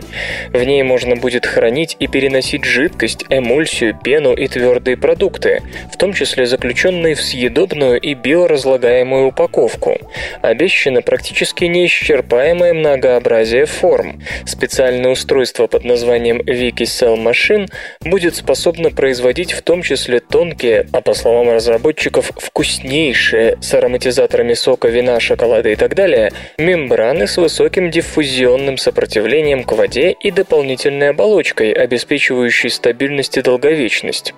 [0.52, 5.62] В ней можно будет хранить и переносить жидкость, эмульсию, пену и твердые продукты,
[5.94, 9.96] в том числе заключенные в съедобную и биоразлагаемую упаковку.
[10.42, 14.22] Обещано практически неисчерпаемое многообразие форм.
[14.46, 17.68] Специальное устройство под названием Wiki Cell Machine
[18.02, 24.88] будет способно производить в том числе тонкие, а по словам разработчиков, вкуснейшие с ароматизаторами сока,
[24.88, 31.72] вина, шоколада и так далее, мембраны с высоким диффузионным сопротивлением к воде и дополнительной оболочкой,
[31.72, 34.34] обеспечивающей стабильность и долговечность.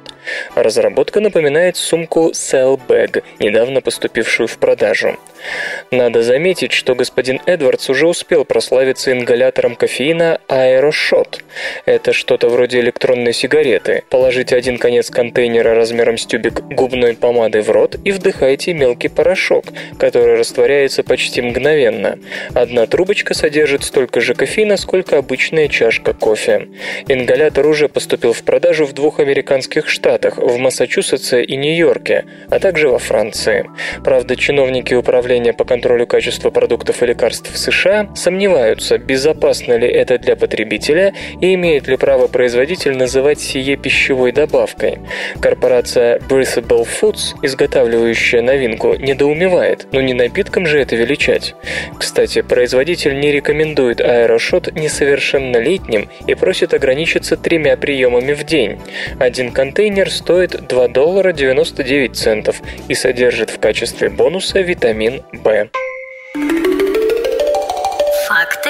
[0.56, 5.18] Разработка напоминает сумку Cell Bag, недавно поступившую в продажу.
[5.90, 11.42] Надо заметить, что господин Эдвардс уже успел прославиться ингалятором кофеина Aeroshot.
[11.86, 14.04] Это что-то вроде электронной сигареты.
[14.10, 19.66] Положите один конец контейнера размером с тюбик губной помады в рот и вдыхайте мелкий порошок,
[19.98, 22.20] который растворяется почти мгновенно.
[22.54, 26.68] Одна трубочка содержит столько же кофеина, сколько обычная чашка кофе.
[27.08, 32.90] Ингалятор уже поступил в продажу в двух американских штатах, в Массачусетсе и Нью-Йорке, а также
[32.90, 33.70] во Франции.
[34.04, 40.18] Правда, чиновники управления по контролю качества продуктов и лекарств в США сомневаются, безопасно ли это
[40.18, 45.00] для потребителя и имеет ли право производитель называть сие пищевой добавкой.
[45.42, 51.56] Корпорация Breathable Foods, изготавливающая новинку, недоумевает, но не напитком же это величать.
[51.98, 58.80] Кстати, производитель не рекомендует аэрошот несовершеннолетним и просит ограничиться тремя приемами в день.
[59.20, 65.70] Один контейнер стоит 2 доллара 99 центов и содержит в качестве бонуса витамин В.
[68.28, 68.70] Факты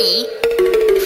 [0.00, 0.26] и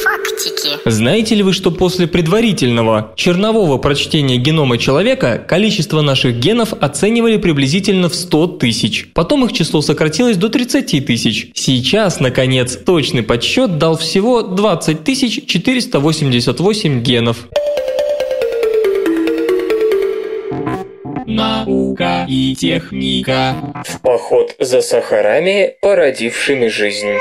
[0.04, 0.78] фактики.
[0.84, 8.08] Знаете ли вы, что после предварительного чернового прочтения генома человека количество наших генов оценивали приблизительно
[8.08, 9.08] в 100 тысяч.
[9.14, 11.50] Потом их число сократилось до 30 тысяч.
[11.54, 15.04] Сейчас, наконец, точный подсчет дал всего 20
[15.46, 17.48] 488 генов.
[21.26, 23.54] Наука и техника.
[23.86, 27.16] В поход за сахарами, породившими жизнь.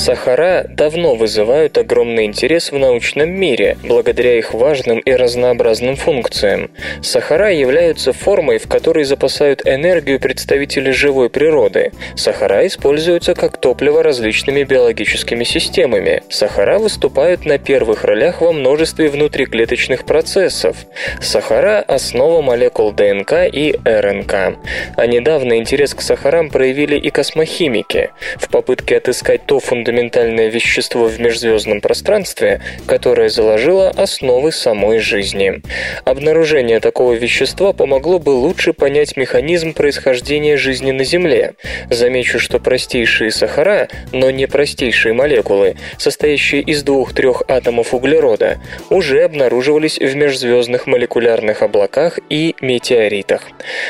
[0.00, 6.70] Сахара давно вызывают огромный интерес в научном мире, благодаря их важным и разнообразным функциям.
[7.02, 11.92] Сахара являются формой, в которой запасают энергию представители живой природы.
[12.16, 16.22] Сахара используются как топливо различными биологическими системами.
[16.30, 20.78] Сахара выступают на первых ролях во множестве внутриклеточных процессов.
[21.20, 24.56] Сахара– основа молекул ДНК и РНК.
[24.96, 28.12] А недавно интерес к сахарам проявили и космохимики.
[28.38, 35.62] В попытке отыскать то фундаментальное фундаментальное вещество в межзвездном пространстве, которое заложило основы самой жизни.
[36.04, 41.54] Обнаружение такого вещества помогло бы лучше понять механизм происхождения жизни на Земле.
[41.90, 48.60] Замечу, что простейшие сахара, но не простейшие молекулы, состоящие из двух-трех атомов углерода,
[48.90, 53.42] уже обнаруживались в межзвездных молекулярных облаках и метеоритах.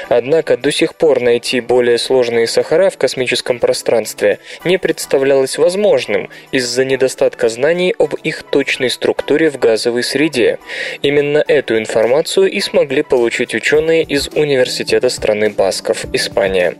[0.08, 6.28] Однако до сих пор найти более сложные сахара в космическом пространстве не представлялось возможным, возможным
[6.52, 10.58] из-за недостатка знаний об их точной структуре в газовой среде.
[11.02, 16.74] Именно эту информацию и смогли получить ученые из Университета страны Басков, Испания.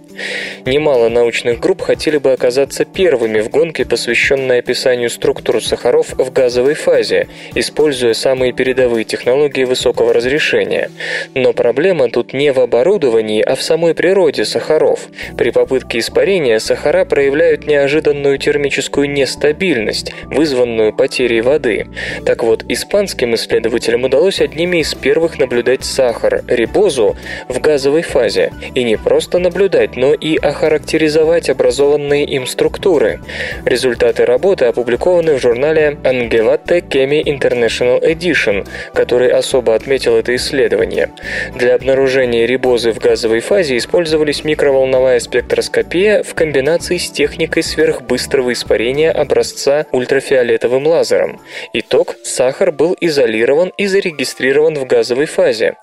[0.64, 6.74] Немало научных групп хотели бы оказаться первыми в гонке, посвященной описанию структур сахаров в газовой
[6.74, 10.90] фазе, используя самые передовые технологии высокого разрешения.
[11.34, 15.08] Но проблема тут не в оборудовании, а в самой природе сахаров.
[15.36, 21.86] При попытке испарения сахара проявляют неожиданную термическую некую нестабильность, вызванную потерей воды.
[22.24, 27.16] Так вот, испанским исследователям удалось одними из первых наблюдать сахар, рибозу,
[27.48, 28.53] в газовой фазе.
[28.74, 33.20] И не просто наблюдать, но и охарактеризовать образованные им структуры.
[33.64, 41.11] Результаты работы опубликованы в журнале Angevate Chemi International Edition, который особо отметил это исследование.
[41.55, 48.89] Для обнаружения рибозы в газовой фазе использовались микроволновая спектроскопия в комбинации с техникой сверхбыстрого испарения
[48.91, 51.41] изучения образца ультрафиолетовым лазером.
[51.72, 55.74] Итог– сахар был изолирован и зарегистрирован в газовой фазе.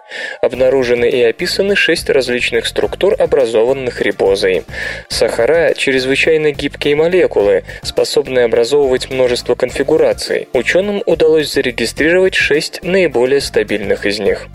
[0.42, 4.64] Обнаружены и описаны шесть различных структур, образованных рибозой.
[5.08, 10.48] Сахара– чрезвычайно гибкие молекулы, способные образовывать множество конфигураций.
[10.54, 14.48] Ученым удалось зарегистрировать шесть наиболее стабильных из них.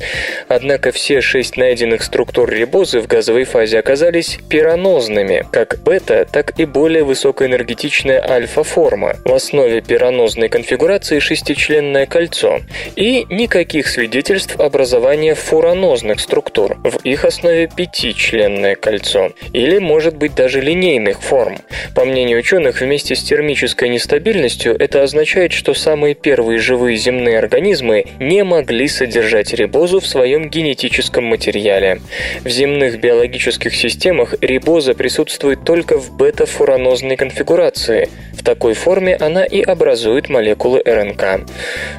[0.48, 6.64] Однако все шесть найденных структур рибозы в газовой фазе оказались пиранозными, как бета, так и
[6.64, 9.16] более высокоэнергетичная альфа-форма.
[9.24, 12.60] В основе пиранозной конфигурации шестичленное кольцо.
[12.96, 16.76] И никаких свидетельств образования фуранозных структур.
[16.82, 19.30] В их основе пятичленное кольцо.
[19.52, 21.58] Или, может быть, даже линейных форм.
[21.94, 28.04] По мнению ученых, вместе с термической нестабильностью это означает, что самые первые живые земные организмы
[28.18, 32.00] не могли содержать рибозу в своем генетическом материале.
[32.44, 38.08] В земных биологических системах рибоза присутствует только в бета-фуранозной конфигурации.
[38.32, 41.48] В такой форме она и образует молекулы РНК.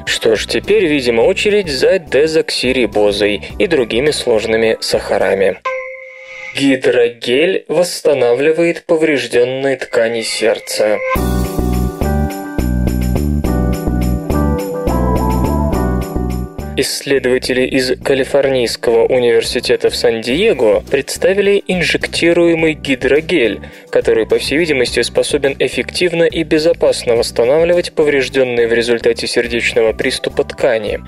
[0.06, 5.58] Что ж, теперь, видимо, очередь за дезоксирибозой и другими сложными сахарами.
[6.56, 10.98] Гидрогель восстанавливает поврежденные ткани сердца.
[16.76, 23.60] Исследователи из Калифорнийского университета в Сан-Диего представили инжектируемый гидрогель,
[23.90, 30.98] который, по всей видимости, способен эффективно и безопасно восстанавливать поврежденные в результате сердечного приступа ткани.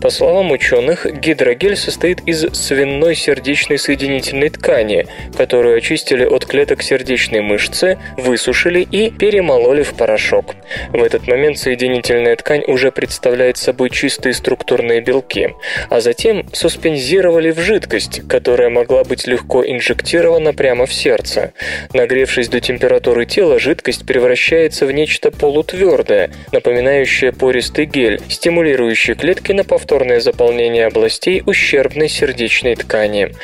[0.00, 5.06] По словам ученых, гидрогель состоит из свиной сердечной соединительной ткани,
[5.36, 10.54] которую очистили от клеток сердечной мышцы, высушили и перемололи в порошок.
[10.94, 15.54] В этот момент соединительная ткань уже представляет собой чистые структурные белки,
[15.88, 21.52] а затем суспензировали в жидкость, которая могла быть легко инжектирована прямо в сердце.
[21.92, 29.64] Нагревшись до температуры тела, жидкость превращается в нечто полутвердое, напоминающее пористый гель, стимулирующий клетки на
[29.64, 33.34] повторное заполнение областей ущербной сердечной ткани.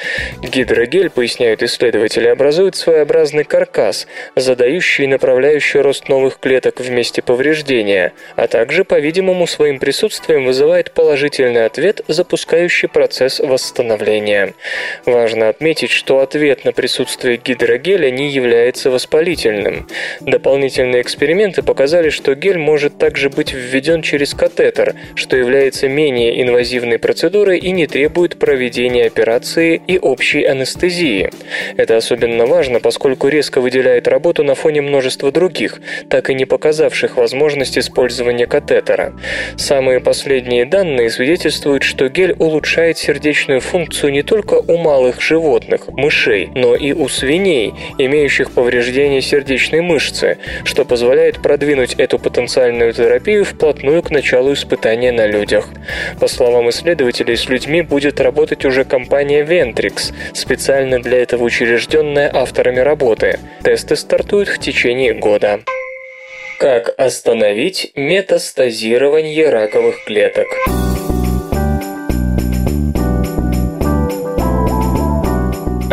[0.43, 4.07] Гидрогель, поясняют исследователи, образует своеобразный каркас,
[4.37, 10.93] задающий и направляющий рост новых клеток в месте повреждения, а также, по-видимому, своим присутствием вызывает
[10.93, 14.55] положительный правильный ответ, запускающий процесс восстановления.
[15.07, 19.87] Важно отметить, что ответ на присутствие гидрогеля не является воспалительным.
[20.21, 26.99] Дополнительные эксперименты показали, что гель может также быть введен через катетер, что является менее инвазивной
[26.99, 31.31] процедурой и не требует проведения операции и общей анестезии.
[31.77, 35.81] Это особенно важно, поскольку резко выделяет работу на фоне множества других,
[36.11, 39.13] так и не показавших возможность использования катетера.
[39.57, 45.89] Самые последние данные свидетельствуют свидетельствует, что гель улучшает сердечную функцию не только у малых животных,
[45.89, 53.45] мышей, но и у свиней, имеющих повреждение сердечной мышцы, что позволяет продвинуть эту потенциальную терапию
[53.45, 55.69] вплотную к началу испытания на людях.
[56.21, 62.81] По словам исследователей, с людьми будет работать уже компания Ventrix, специально для этого учрежденная авторами
[62.81, 63.39] работы.
[63.63, 65.61] Тесты стартуют в течение года.
[66.59, 70.47] Как остановить метастазирование раковых клеток?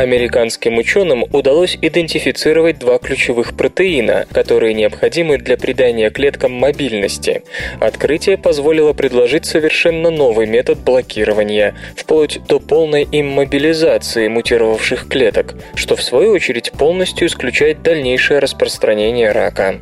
[0.04, 7.43] Американским ученым удалось идентифицировать два ключевых протеина, которые необходимы для придания клеткам мобильности.
[7.80, 16.04] Открытие позволило предложить совершенно новый метод блокирования, вплоть до полной иммобилизации мутировавших клеток, что в
[16.04, 19.80] свою очередь полностью исключает дальнейшее распространение рака.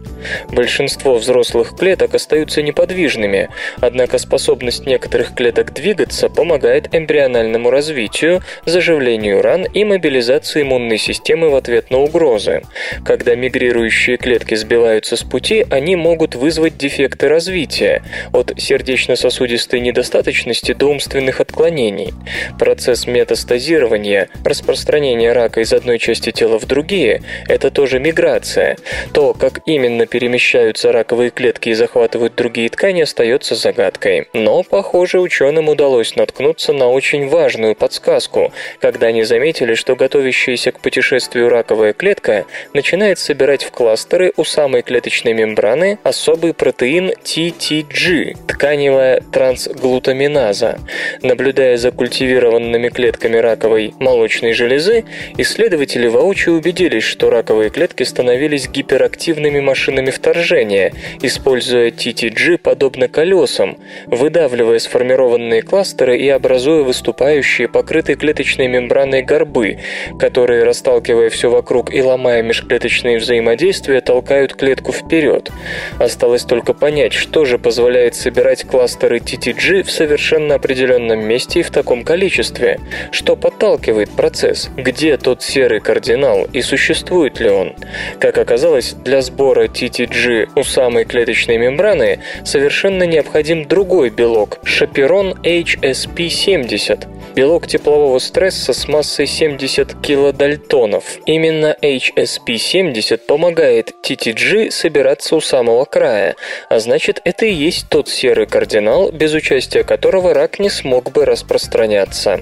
[0.52, 9.64] Большинство взрослых клеток остаются неподвижными, однако способность некоторых клеток двигаться помогает эмбриональному развитию, заживлению ран
[9.64, 12.64] и мобилизации мобилизации иммунной системы в ответ на угрозы.
[13.06, 18.04] Когда мигрирующие клетки сбиваются с пути, они могут вызвать дефекты развития,
[18.34, 22.14] от сердечно-сосудистой недостаточности до умственных отклонений.
[22.60, 28.76] Процесс метастазирования, распространения рака из одной части тела в другие– это тоже миграция.
[29.14, 34.28] То, как именно перемещаются раковые клетки и захватывают другие ткани, остается загадкой.
[34.34, 38.52] Но, похоже, ученым удалось наткнуться на очень важную подсказку,
[38.82, 44.82] когда они заметили, что готовящаяся к путешествию раковая клетка начинает собирать в кластеры у самой
[44.82, 50.80] клеточной мембраны особый протеин TTG– тканевая трансглутаминаза.
[51.22, 55.06] Наблюдая за культивированными клетками раковой молочной железы,
[55.38, 63.78] исследователи воочию убедились, что раковые клетки становились гиперактивными машинами вторжения, используя TTG подобно колесам,
[64.08, 69.78] выдавливая сформированные кластеры и образуя выступающие покрытые клеточной мембраной горбы,
[70.20, 75.52] которые, расталкивая все вокруг и ломая межклеточные взаимодействия, толкают клетку вперед.
[76.00, 81.72] Осталось только понять, что же позволяет собирать кластеры TTG в совершенно определенном месте и в
[81.72, 82.80] таком количестве,
[83.12, 87.76] что подталкивает процесс, где тот серый кардинал и существует ли он.
[88.20, 97.08] Как оказалось, для сбора TTG у самой клеточной мембраны совершенно необходим другой белок– шаперон HSP70,
[97.36, 101.04] белок теплового стресса с массой 70 килодальтонов.
[101.26, 106.36] Именно HSP70 помогает TTG собираться у самого края,
[106.70, 111.26] а значит это и есть тот серый кардинал, без участия которого рак не смог бы
[111.26, 112.42] распространяться.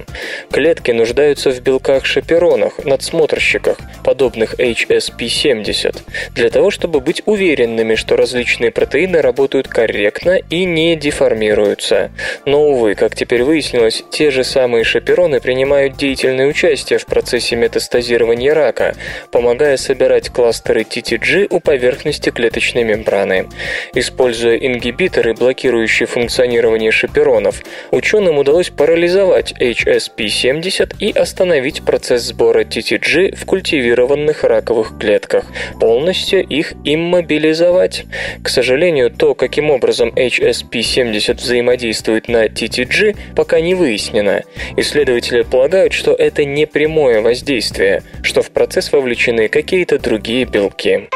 [0.50, 5.96] Клетки нуждаются в белках-шаперонах, надсмотрщиках, подобных HSP70,
[6.34, 12.10] для того, чтобы быть уверенными, что различные протеины работают корректно и не деформируются.
[12.44, 18.54] Но, увы, как теперь выяснилось, те же самые шапероны принимают деятельное участие в процессе метастазирования
[18.54, 18.94] рака,
[19.30, 23.48] помогая собирать кластеры TTG у поверхности клеточной мембраны.
[23.94, 33.44] Используя ингибиторы, блокирующие функционирование шаперонов, ученым удалось парализовать HSP70 и остановить процесс сбора TTG в
[33.44, 35.44] культивированных раковых клетках,
[35.80, 38.04] полностью их иммобилизовать.
[38.42, 44.42] К сожалению, то, каким образом HSP70 взаимодействует на TTG, пока не выяснено.
[44.76, 51.08] Исследователи полагают, что это не прямое воздействие, что в процесс вовлечены какие-то другие белки.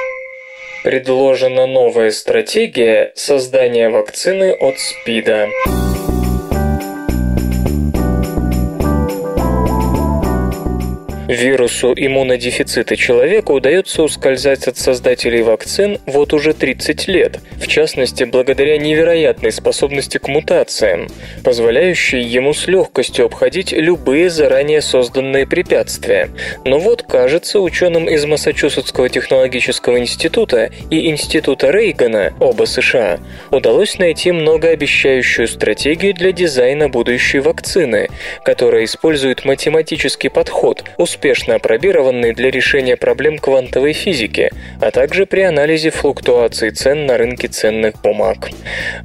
[0.83, 5.49] Предложена новая стратегия создания вакцины от СПИДа.
[11.29, 18.77] Вирусу иммунодефицита человека удается ускользать от создателей вакцин вот уже 30 лет, в частности, благодаря
[18.77, 21.09] невероятной способности к мутациям,
[21.43, 26.29] позволяющей ему с легкостью обходить любые заранее созданные препятствия.
[26.67, 33.19] Но вот, кажется, ученым из Массачусетского технологического института и Института Рейгана, оба США,
[33.51, 38.09] удалось найти многообещающую стратегию для дизайна будущей вакцины,
[38.45, 40.85] которая использует математический подход,
[41.15, 44.51] успешно опробированный для решения проблем квантовой физики,
[44.81, 48.51] а также при анализе флуктуаций цен на рынке ценных бумаг.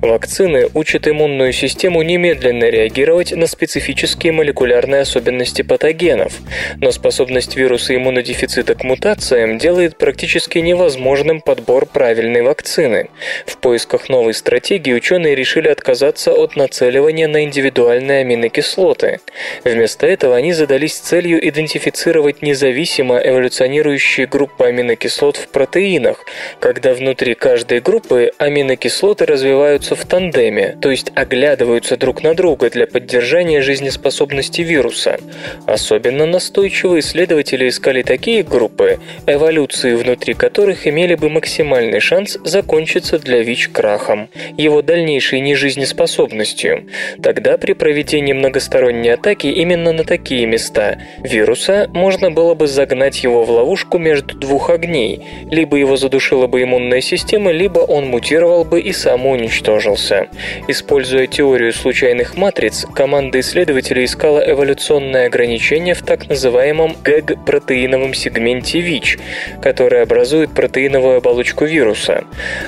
[0.01, 6.34] Вакцины учат иммунную систему немедленно реагировать на специфические молекулярные особенности патогенов,
[6.78, 13.10] но способность вируса иммунодефицита к мутациям делает практически невозможным подбор правильной вакцины.
[13.45, 19.20] В поисках новой стратегии ученые решили отказаться от нацеливания на индивидуальные аминокислоты.
[19.64, 26.25] Вместо этого они задались целью идентифицировать идентифицировать независимо эволюционирующие группы аминокислот в протеинах,
[26.59, 32.87] когда внутри каждой группы аминокислоты развиваются в тандеме, то есть оглядываются друг на друга для
[32.87, 35.19] поддержания жизнеспособности вируса.
[35.65, 43.39] Особенно настойчиво исследователи искали такие группы, эволюции внутри которых имели бы максимальный шанс закончиться для
[43.39, 46.87] ВИЧ крахом, его дальнейшей нежизнеспособностью.
[47.21, 53.43] Тогда при проведении многосторонней атаки именно на такие места вируса можно было бы загнать его
[53.43, 55.21] в ловушку между двух огней.
[55.49, 60.27] Либо его задушила бы иммунная система, либо он мутировал бы и самоуничтожился.
[60.67, 69.19] Используя теорию случайных матриц, команда исследователей искала эволюционное ограничение в так называемом ГЭГ-протеиновом сегменте ВИЧ,
[69.61, 72.23] который образует протеиновую оболочку вируса.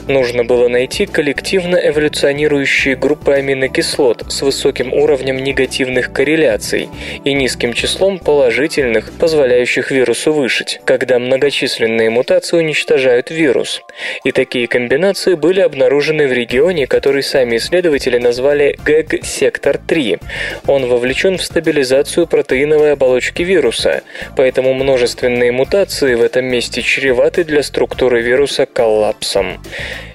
[0.07, 6.89] Нужно было найти коллективно эволюционирующие группы аминокислот с высоким уровнем негативных корреляций
[7.23, 13.81] и низким числом положительных позволяющих вирусу выжить, когда многочисленные мутации уничтожают вирус.
[14.23, 20.21] И такие комбинации были обнаружены в регионе, который сами исследователи назвали ГЭГ-сектор-3.
[20.67, 24.01] Он вовлечен в стабилизацию протеиновой оболочки вируса,
[24.35, 29.61] поэтому множественные мутации в этом месте чреваты для структуры вируса коллапсом.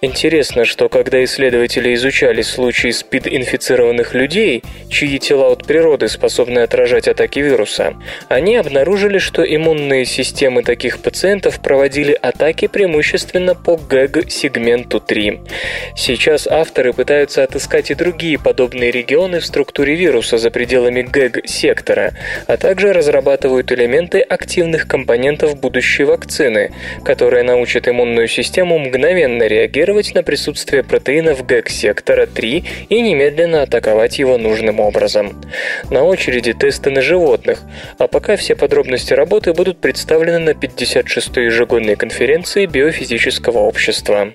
[0.01, 7.40] Интересно, что когда исследователи изучали случаи СПИД-инфицированных людей, чьи тела от природы способны отражать атаки
[7.40, 7.94] вируса,
[8.28, 15.41] они обнаружили обнаружили, что иммунные системы таких пациентов проводили атаки преимущественно по ГЭГ-сегменту 3.
[15.97, 22.12] Сейчас авторы пытаются отыскать и другие подобные регионы в структуре вируса за пределами ГЭГ-сектора,
[22.47, 26.70] а также разрабатывают элементы активных компонентов будущей вакцины,
[27.05, 34.39] которая научит иммунную систему мгновенно реагировать на присутствие протеинов ГЭГ-сектора 3 и немедленно атаковать его
[34.39, 35.43] нужным образом.
[35.91, 37.62] На очереди тесты на животных,
[37.99, 44.35] а пока все подробности Подробности работы будут представлены на 56-й ежегодной конференции биофизического общества.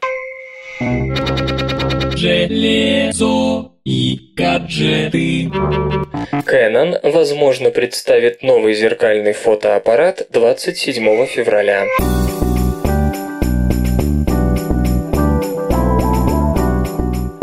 [2.15, 5.43] железо и гаджеты.
[6.47, 11.85] Canon, возможно, представит новый зеркальный фотоаппарат 27 февраля.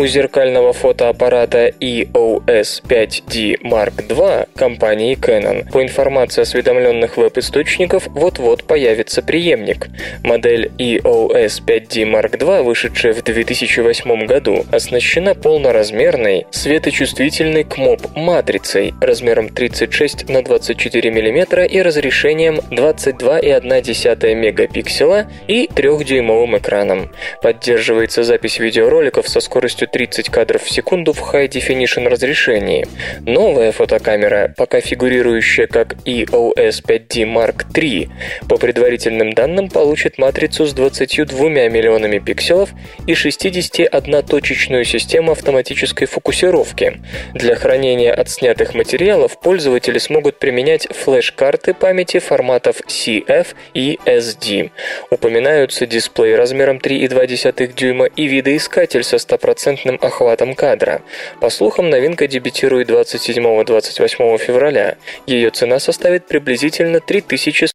[0.01, 9.23] У зеркального фотоаппарата EOS 5D Mark II компании Canon по информации осведомленных веб-источников вот-вот появится
[9.23, 9.89] преемник.
[10.23, 20.29] Модель EOS 5D Mark II, вышедшая в 2008 году, оснащена полноразмерной, светочувствительной КМОП-матрицей размером 36
[20.29, 27.11] на 24 мм и разрешением 22,1 мегапикселя и 3-дюймовым экраном.
[27.43, 32.86] Поддерживается запись видеороликов со скоростью 30 кадров в секунду в High Definition разрешении.
[33.20, 38.09] Новая фотокамера, пока фигурирующая как EOS 5D Mark III,
[38.49, 42.70] по предварительным данным получит матрицу с 22 миллионами пикселов
[43.07, 47.01] и 61-точечную систему автоматической фокусировки.
[47.34, 54.70] Для хранения отснятых материалов пользователи смогут применять флеш-карты памяти форматов CF и SD.
[55.11, 61.03] Упоминаются дисплей размером 3,2 дюйма и видоискатель со 100% стопроцентным охватом кадра.
[61.41, 64.97] По слухам, новинка дебютирует 27-28 февраля.
[65.26, 67.68] Ее цена составит приблизительно 3000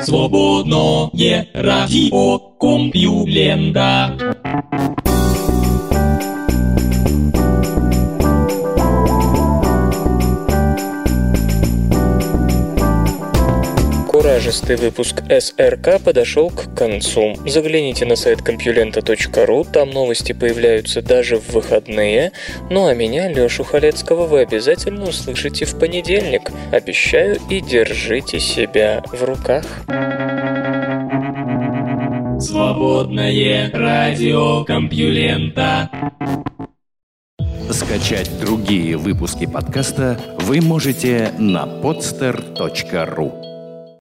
[0.00, 4.14] Свободное радио Компьюлента.
[14.24, 17.36] Куражистый выпуск СРК подошел к концу.
[17.46, 22.32] Загляните на сайт компьюлента.ру, там новости появляются даже в выходные.
[22.70, 26.50] Ну а меня, Лешу Халецкого, вы обязательно услышите в понедельник.
[26.72, 29.66] Обещаю и держите себя в руках.
[32.40, 35.90] Свободное радио Компьюлента.
[37.70, 43.53] Скачать другие выпуски подкаста вы можете на podster.ru